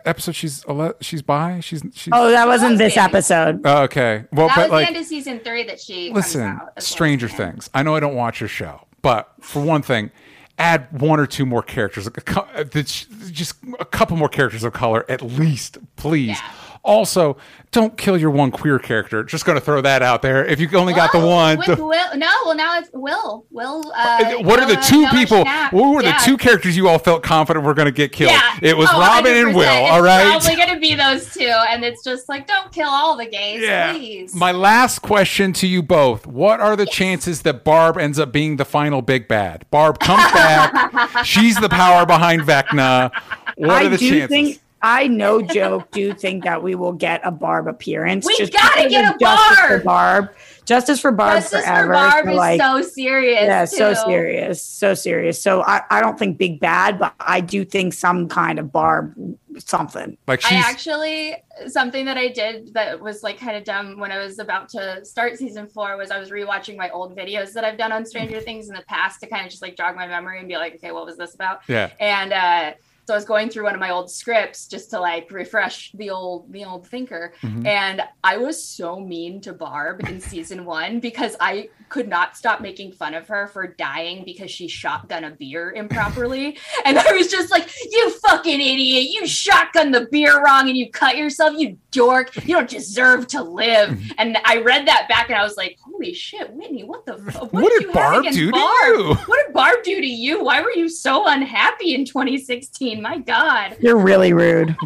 [0.05, 1.59] episode she's ele- she's bi?
[1.61, 3.61] She's she's Oh, that wasn't this episode.
[3.65, 4.23] Oh, okay.
[4.31, 6.83] Well, That but was like, the end of season three that she listen, comes out
[6.83, 7.27] Stranger.
[7.27, 7.69] Things.
[7.73, 10.11] I know I don't watch your show, but for one thing,
[10.57, 12.63] add one or two more characters, uh,
[13.31, 16.29] just a couple more characters of color at least, please.
[16.29, 16.51] Yeah.
[16.83, 17.37] Also,
[17.71, 19.23] don't kill your one queer character.
[19.23, 20.43] Just going to throw that out there.
[20.43, 23.45] If you only got the one, With the- Will, no, well now it's Will.
[23.51, 23.83] Will.
[23.95, 25.43] Uh, what are the two Noah people?
[25.45, 25.71] Schnapp.
[25.73, 28.31] What were the two characters you all felt confident were going to get killed?
[28.31, 28.57] Yeah.
[28.63, 29.53] It was Oh, Robin and 100%.
[29.55, 29.61] Will.
[29.61, 30.41] It's All right.
[30.41, 33.93] Probably gonna be those two, and it's just like, don't kill all the gays, Yeah.
[33.93, 34.33] please.
[34.35, 38.57] My last question to you both: What are the chances that Barb ends up being
[38.57, 39.65] the final big bad?
[39.71, 41.25] Barb comes back.
[41.25, 43.11] she's the power behind Vecna.
[43.55, 44.27] What I are the do chances?
[44.29, 48.25] think I no joke do think that we will get a Barb appearance.
[48.25, 49.83] We just gotta get of a Justice for Barb!
[49.83, 50.35] Barb.
[50.65, 51.87] Justice for Barb Justice forever.
[51.87, 53.43] for Barb so, is like, so serious.
[53.43, 55.41] yeah, so serious, so serious.
[55.41, 59.13] So I, I don't think big bad, but I do think some kind of Barb
[59.57, 60.17] something.
[60.27, 61.35] Like I she's actually
[61.67, 65.03] something that I did that was like kind of dumb when I was about to
[65.03, 68.39] start season four was I was rewatching my old videos that I've done on Stranger
[68.39, 70.75] Things in the past to kind of just like jog my memory and be like,
[70.75, 71.61] okay, what was this about?
[71.67, 71.91] yeah.
[71.99, 72.73] and uh
[73.05, 76.09] so I was going through one of my old scripts just to like refresh the
[76.11, 77.65] old the old thinker Mhm.
[77.65, 82.61] and I was so mean to Barb in season 1 because I could not stop
[82.61, 87.27] making fun of her for dying because she shotgun a beer improperly and I was
[87.27, 91.77] just like you fucking idiot you shotgun the beer wrong and you cut yourself you
[91.91, 95.77] dork you don't deserve to live and I read that back and I was like
[95.83, 99.15] holy shit Whitney what the fuck What did you Barb do to you?
[99.25, 100.43] What did Barb do to you?
[100.43, 102.90] Why were you so unhappy in 2016?
[102.99, 103.77] My God.
[103.79, 104.75] You're really rude.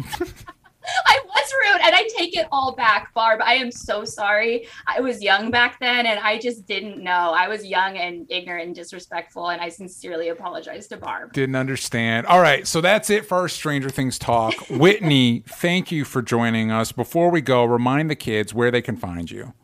[1.06, 3.40] I was rude and I take it all back, Barb.
[3.42, 4.68] I am so sorry.
[4.86, 7.34] I was young back then and I just didn't know.
[7.36, 11.32] I was young and ignorant and disrespectful, and I sincerely apologize to Barb.
[11.32, 12.26] Didn't understand.
[12.26, 14.54] All right, so that's it for our Stranger Things talk.
[14.70, 16.92] Whitney, thank you for joining us.
[16.92, 19.54] Before we go, remind the kids where they can find you.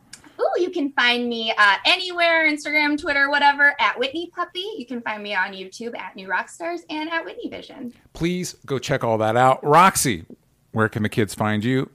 [0.56, 4.64] Ooh, you can find me uh, anywhere Instagram, Twitter, whatever at Whitney Puppy.
[4.76, 7.92] You can find me on YouTube at New Rockstars and at Whitney Vision.
[8.12, 9.62] Please go check all that out.
[9.64, 10.24] Roxy,
[10.72, 11.90] where can the kids find you?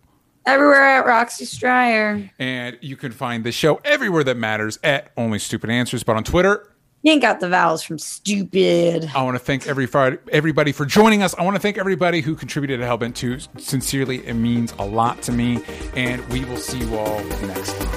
[0.45, 2.29] Everywhere at Roxy Striar.
[2.39, 6.03] And you can find the show everywhere that matters at Only Stupid Answers.
[6.03, 6.71] But on Twitter,
[7.03, 9.11] You ain't got the vowels from stupid.
[9.13, 11.35] I want to thank every Friday, everybody for joining us.
[11.37, 13.59] I want to thank everybody who contributed to Hellbent 2.
[13.61, 15.61] Sincerely, it means a lot to me.
[15.95, 17.96] And we will see you all next time.